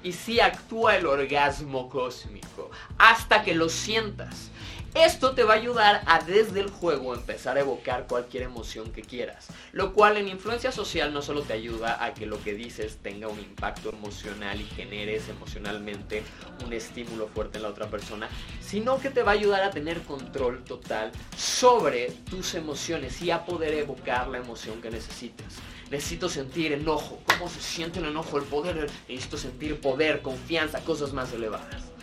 Y 0.03 0.13
sí 0.13 0.39
actúa 0.41 0.97
el 0.97 1.07
orgasmo 1.07 1.89
cósmico. 1.89 2.71
Hasta 2.99 3.43
que 3.43 3.55
lo 3.55 3.71
sientas. 3.71 4.51
Esto 4.95 5.33
te 5.33 5.43
va 5.43 5.55
a 5.55 5.57
ayudar 5.57 6.03
a 6.07 6.21
desde 6.21 6.61
el 6.61 6.71
juego 6.71 7.15
empezar 7.15 7.57
a 7.57 7.63
evocar 7.63 8.07
cualquier 8.07 8.45
emoción 8.45 8.93
que 8.93 9.03
quieras, 9.03 9.49
lo 9.73 9.93
cual 9.93 10.17
en 10.17 10.29
influencia 10.29 10.71
social 10.71 11.13
no 11.13 11.21
solo 11.21 11.43
te 11.43 11.53
ayuda 11.53 12.05
a 12.05 12.15
que 12.15 12.27
lo 12.27 12.41
que 12.41 12.55
dices 12.55 12.99
tenga 13.03 13.27
un 13.27 13.41
impacto 13.41 13.89
emocional 13.89 14.61
y 14.61 14.65
generes 14.65 15.29
emocionalmente 15.29 16.23
un 16.65 16.73
estímulo 16.73 17.27
fuerte 17.27 17.57
en 17.57 17.65
la 17.65 17.71
otra 17.71 17.89
persona, 17.91 18.29
sino 18.61 19.01
que 19.01 19.11
te 19.11 19.25
va 19.25 19.33
a 19.33 19.35
ayudar 19.35 19.65
a 19.65 19.71
tener 19.71 20.01
control 20.03 20.63
total 20.63 21.11
sobre 21.37 22.13
tus 22.31 22.55
emociones 22.55 23.21
y 23.21 23.33
a 23.33 23.45
poder 23.45 23.75
evocar 23.75 24.29
la 24.29 24.39
emoción 24.39 24.81
que 24.81 24.93
necesitas. 24.93 25.55
Necesito 25.91 26.29
sentir 26.29 26.73
enojo. 26.73 27.21
¿Cómo 27.27 27.51
se 27.51 27.61
siente 27.61 27.99
el 27.99 28.07
enojo? 28.07 28.39
El 28.39 28.45
poder. 28.45 28.89
Necesito 29.09 29.39
sentir 29.39 29.81
poder, 29.81 30.23
confianza, 30.23 30.81
cosas 30.85 31.13
más 31.13 31.33
elevadas. 31.33 31.94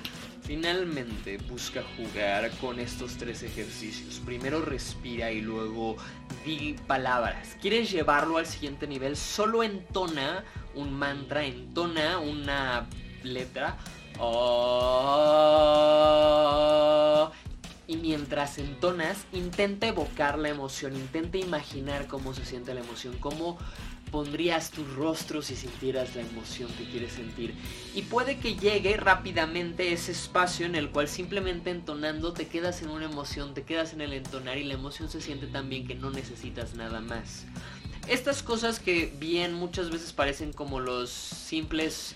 Finalmente 0.51 1.37
busca 1.37 1.81
jugar 1.95 2.51
con 2.59 2.77
estos 2.81 3.15
tres 3.15 3.41
ejercicios. 3.41 4.19
Primero 4.25 4.61
respira 4.61 5.31
y 5.31 5.39
luego 5.39 5.95
di 6.43 6.75
palabras. 6.87 7.55
¿Quieres 7.61 7.89
llevarlo 7.89 8.37
al 8.37 8.45
siguiente 8.45 8.85
nivel? 8.85 9.15
Solo 9.15 9.63
entona 9.63 10.43
un 10.75 10.91
mantra, 10.91 11.45
entona 11.45 12.19
una 12.19 12.85
letra. 13.23 13.77
Oh, 14.19 14.51
y 17.87 17.95
mientras 17.95 18.57
entonas, 18.57 19.27
intenta 19.31 19.87
evocar 19.87 20.37
la 20.37 20.49
emoción, 20.49 20.97
intenta 20.97 21.37
imaginar 21.37 22.07
cómo 22.07 22.33
se 22.33 22.43
siente 22.43 22.73
la 22.73 22.81
emoción, 22.81 23.15
cómo 23.21 23.57
pondrías 24.11 24.71
tu 24.71 24.83
rostro 24.83 25.41
si 25.41 25.55
sintieras 25.55 26.15
la 26.15 26.21
emoción 26.21 26.69
que 26.77 26.85
quieres 26.85 27.13
sentir. 27.13 27.55
Y 27.95 28.03
puede 28.03 28.37
que 28.37 28.55
llegue 28.55 28.97
rápidamente 28.97 29.93
ese 29.93 30.11
espacio 30.11 30.65
en 30.65 30.75
el 30.75 30.89
cual 30.89 31.07
simplemente 31.07 31.71
entonando 31.71 32.33
te 32.33 32.47
quedas 32.47 32.81
en 32.81 32.89
una 32.89 33.05
emoción, 33.05 33.53
te 33.53 33.63
quedas 33.63 33.93
en 33.93 34.01
el 34.01 34.13
entonar 34.13 34.57
y 34.57 34.65
la 34.65 34.73
emoción 34.73 35.09
se 35.09 35.21
siente 35.21 35.47
tan 35.47 35.69
bien 35.69 35.87
que 35.87 35.95
no 35.95 36.11
necesitas 36.11 36.75
nada 36.75 36.99
más. 36.99 37.45
Estas 38.07 38.43
cosas 38.43 38.79
que 38.79 39.13
bien 39.19 39.53
muchas 39.53 39.89
veces 39.89 40.11
parecen 40.11 40.51
como 40.53 40.79
los 40.79 41.09
simples 41.09 42.15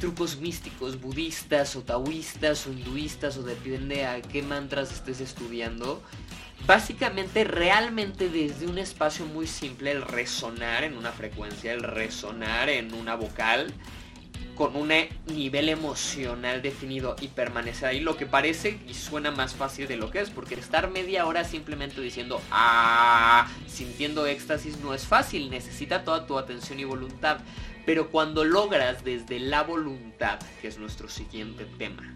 trucos 0.00 0.38
místicos 0.38 1.00
budistas 1.00 1.76
o 1.76 1.82
taoístas 1.82 2.66
o 2.66 2.72
hinduistas 2.72 3.36
o 3.36 3.42
depende 3.42 4.06
a 4.06 4.22
qué 4.22 4.42
mantras 4.42 4.92
estés 4.92 5.20
estudiando 5.20 6.02
básicamente 6.66 7.44
realmente 7.44 8.28
desde 8.28 8.66
un 8.66 8.78
espacio 8.78 9.24
muy 9.26 9.46
simple, 9.46 9.90
el 9.90 10.02
resonar 10.02 10.84
en 10.84 10.96
una 10.96 11.12
frecuencia, 11.12 11.72
el 11.72 11.82
resonar 11.82 12.68
en 12.68 12.92
una 12.94 13.14
vocal, 13.14 13.72
con 14.58 14.74
un 14.74 14.92
nivel 15.28 15.68
emocional 15.68 16.62
definido 16.62 17.14
y 17.20 17.28
permanecer 17.28 17.90
ahí, 17.90 18.00
lo 18.00 18.16
que 18.16 18.26
parece 18.26 18.80
y 18.88 18.94
suena 18.94 19.30
más 19.30 19.54
fácil 19.54 19.86
de 19.86 19.96
lo 19.96 20.10
que 20.10 20.20
es, 20.20 20.30
porque 20.30 20.56
estar 20.56 20.90
media 20.90 21.26
hora 21.26 21.44
simplemente 21.44 22.00
diciendo 22.00 22.42
ah, 22.50 23.48
sintiendo 23.68 24.26
éxtasis 24.26 24.78
no 24.80 24.94
es 24.94 25.06
fácil, 25.06 25.48
necesita 25.48 26.02
toda 26.02 26.26
tu 26.26 26.36
atención 26.36 26.80
y 26.80 26.84
voluntad. 26.84 27.38
Pero 27.86 28.10
cuando 28.10 28.44
logras 28.44 29.04
desde 29.04 29.38
la 29.38 29.62
voluntad, 29.62 30.40
que 30.60 30.66
es 30.66 30.76
nuestro 30.76 31.08
siguiente 31.08 31.64
tema, 31.78 32.12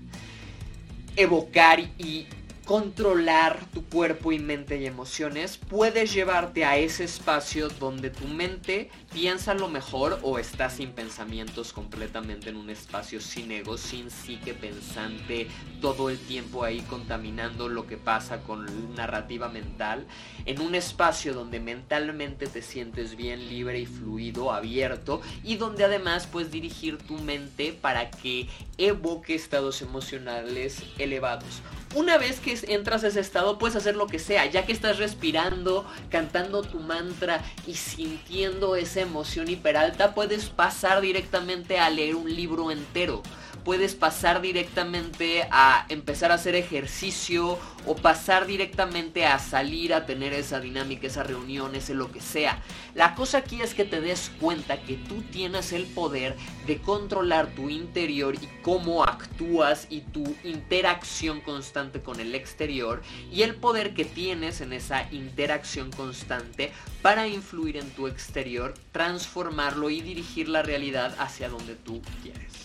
evocar 1.15 1.79
y 1.79 2.27
controlar 2.65 3.59
tu 3.75 3.85
cuerpo 3.85 4.31
y 4.33 4.39
mente 4.39 4.81
y 4.81 4.87
emociones, 4.87 5.59
puedes 5.59 6.13
llevarte 6.13 6.65
a 6.65 6.77
ese 6.77 7.05
espacio 7.05 7.69
donde 7.69 8.11
tu 8.11 8.29
mente 8.29 8.91
piensa 9.13 9.55
lo 9.55 9.69
mejor 9.69 10.21
o 10.23 10.39
está 10.39 10.71
sin 10.71 10.93
pensamientos 10.93 11.73
completamente 11.73 12.51
en 12.51 12.57
un 12.57 12.71
espacio 12.71 13.21
sin 13.21 13.51
ego, 13.51 13.77
sin 13.77 14.11
psique 14.11 14.55
pensante, 14.55 15.49
todo 15.81 16.09
el 16.09 16.19
tiempo 16.19 16.63
ahí 16.63 16.81
contaminando 16.83 17.69
lo 17.69 17.87
que 17.87 17.97
pasa 17.97 18.43
con 18.43 18.95
narrativa 18.95 19.49
mental, 19.49 20.07
en 20.47 20.61
un 20.61 20.75
espacio 20.75 21.35
donde 21.35 21.59
mentalmente 21.59 22.47
te 22.47 22.63
sientes 22.63 23.17
bien 23.17 23.49
libre 23.49 23.81
y 23.81 23.87
fluido, 23.87 24.53
abierto 24.53 25.21
y 25.43 25.57
donde 25.57 25.85
además 25.85 26.27
puedes 26.27 26.53
dirigir 26.53 26.99
tu 26.99 27.19
mente 27.19 27.73
para 27.73 28.11
que 28.11 28.49
evoque 28.87 29.35
estados 29.35 29.83
emocionales 29.83 30.83
elevados. 30.99 31.63
Una 31.95 32.17
vez 32.17 32.41
que 32.41 32.59
entras 32.69 33.05
a 33.05 33.09
ese 33.09 33.21
estado 33.21 33.59
puedes 33.59 33.77
hacer 33.77 33.97
lo 33.97 34.07
que 34.07 34.19
sea, 34.19 34.47
ya 34.47 34.65
que 34.65 34.73
estás 34.73 34.99
respirando, 34.99 35.87
cantando 36.11 36.63
tu 36.63 36.81
mantra 36.81 37.45
y 37.67 37.75
sintiendo 37.75 38.77
esa 38.77 39.01
emoción 39.01 39.49
hiperalta, 39.49 40.15
puedes 40.15 40.47
pasar 40.47 41.03
directamente 41.03 41.79
a 41.79 41.91
leer 41.91 42.17
un 42.17 42.35
libro 42.35 42.71
entero. 42.71 43.23
Puedes 43.65 43.95
pasar 43.95 44.41
directamente 44.41 45.47
a 45.51 45.87
empezar 45.89 46.33
a 46.33 46.35
hacer 46.35 46.55
ejercicio 46.55 47.59
o 47.87 47.97
pasar 47.97 48.47
directamente 48.47 49.27
a 49.27 49.39
salir 49.39 49.95
a 49.95 50.07
tener 50.07 50.33
esa 50.33 50.61
dinámica, 50.61 51.07
esa 51.07 51.23
reunión, 51.23 51.75
ese 51.75 51.95
lo 51.95 52.13
que 52.13 52.21
sea. 52.21 52.63
La 52.95 53.15
cosa 53.15 53.39
aquí 53.39 53.61
es 53.61 53.75
que 53.75 53.85
te 53.85 54.01
des 54.01 54.31
cuenta 54.41 54.83
que 54.83 54.95
tú 54.97 55.23
tienes 55.23 55.73
el 55.73 55.87
poder 55.87 56.37
de 56.67 56.79
controlar 56.79 57.49
tu 57.55 57.71
interior 57.71 58.35
y 58.35 58.49
cómo 58.63 59.05
actúas 59.05 59.87
y 59.91 60.01
tu 60.01 60.35
interacción 60.45 61.41
constante 61.41 62.03
con 62.03 62.21
el 62.21 62.35
exterior 62.35 63.03
y 63.31 63.43
el 63.43 63.55
poder 63.57 63.95
que 63.95 64.05
tienes 64.05 64.61
en 64.61 64.73
esa 64.73 65.11
interacción 65.13 65.91
constante 65.91 66.73
para 67.01 67.27
influir 67.27 67.77
en 67.77 67.91
tu 67.91 68.07
exterior, 68.07 68.75
transformarlo 68.93 69.91
y 69.91 70.01
dirigir 70.01 70.49
la 70.49 70.63
realidad 70.63 71.15
hacia 71.19 71.49
donde 71.49 71.75
tú 71.75 72.01
quieres. 72.23 72.62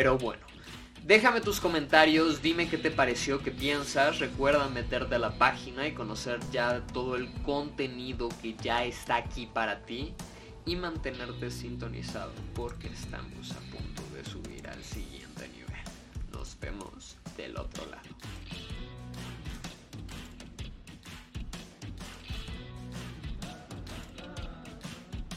Pero 0.00 0.16
bueno, 0.16 0.40
déjame 1.04 1.42
tus 1.42 1.60
comentarios, 1.60 2.40
dime 2.40 2.70
qué 2.70 2.78
te 2.78 2.90
pareció, 2.90 3.42
qué 3.42 3.50
piensas, 3.50 4.18
recuerda 4.18 4.66
meterte 4.70 5.16
a 5.16 5.18
la 5.18 5.36
página 5.36 5.86
y 5.86 5.92
conocer 5.92 6.40
ya 6.50 6.80
todo 6.86 7.16
el 7.16 7.30
contenido 7.42 8.30
que 8.40 8.54
ya 8.54 8.82
está 8.84 9.16
aquí 9.16 9.44
para 9.44 9.84
ti 9.84 10.14
y 10.64 10.74
mantenerte 10.76 11.50
sintonizado 11.50 12.32
porque 12.54 12.86
estamos 12.86 13.50
a 13.50 13.60
punto 13.70 14.02
de 14.14 14.24
subir 14.24 14.66
al 14.68 14.82
siguiente 14.82 15.50
nivel. 15.50 15.84
Nos 16.32 16.58
vemos 16.58 17.18
del 17.36 17.58
otro 17.58 17.84
lado. 17.84 18.08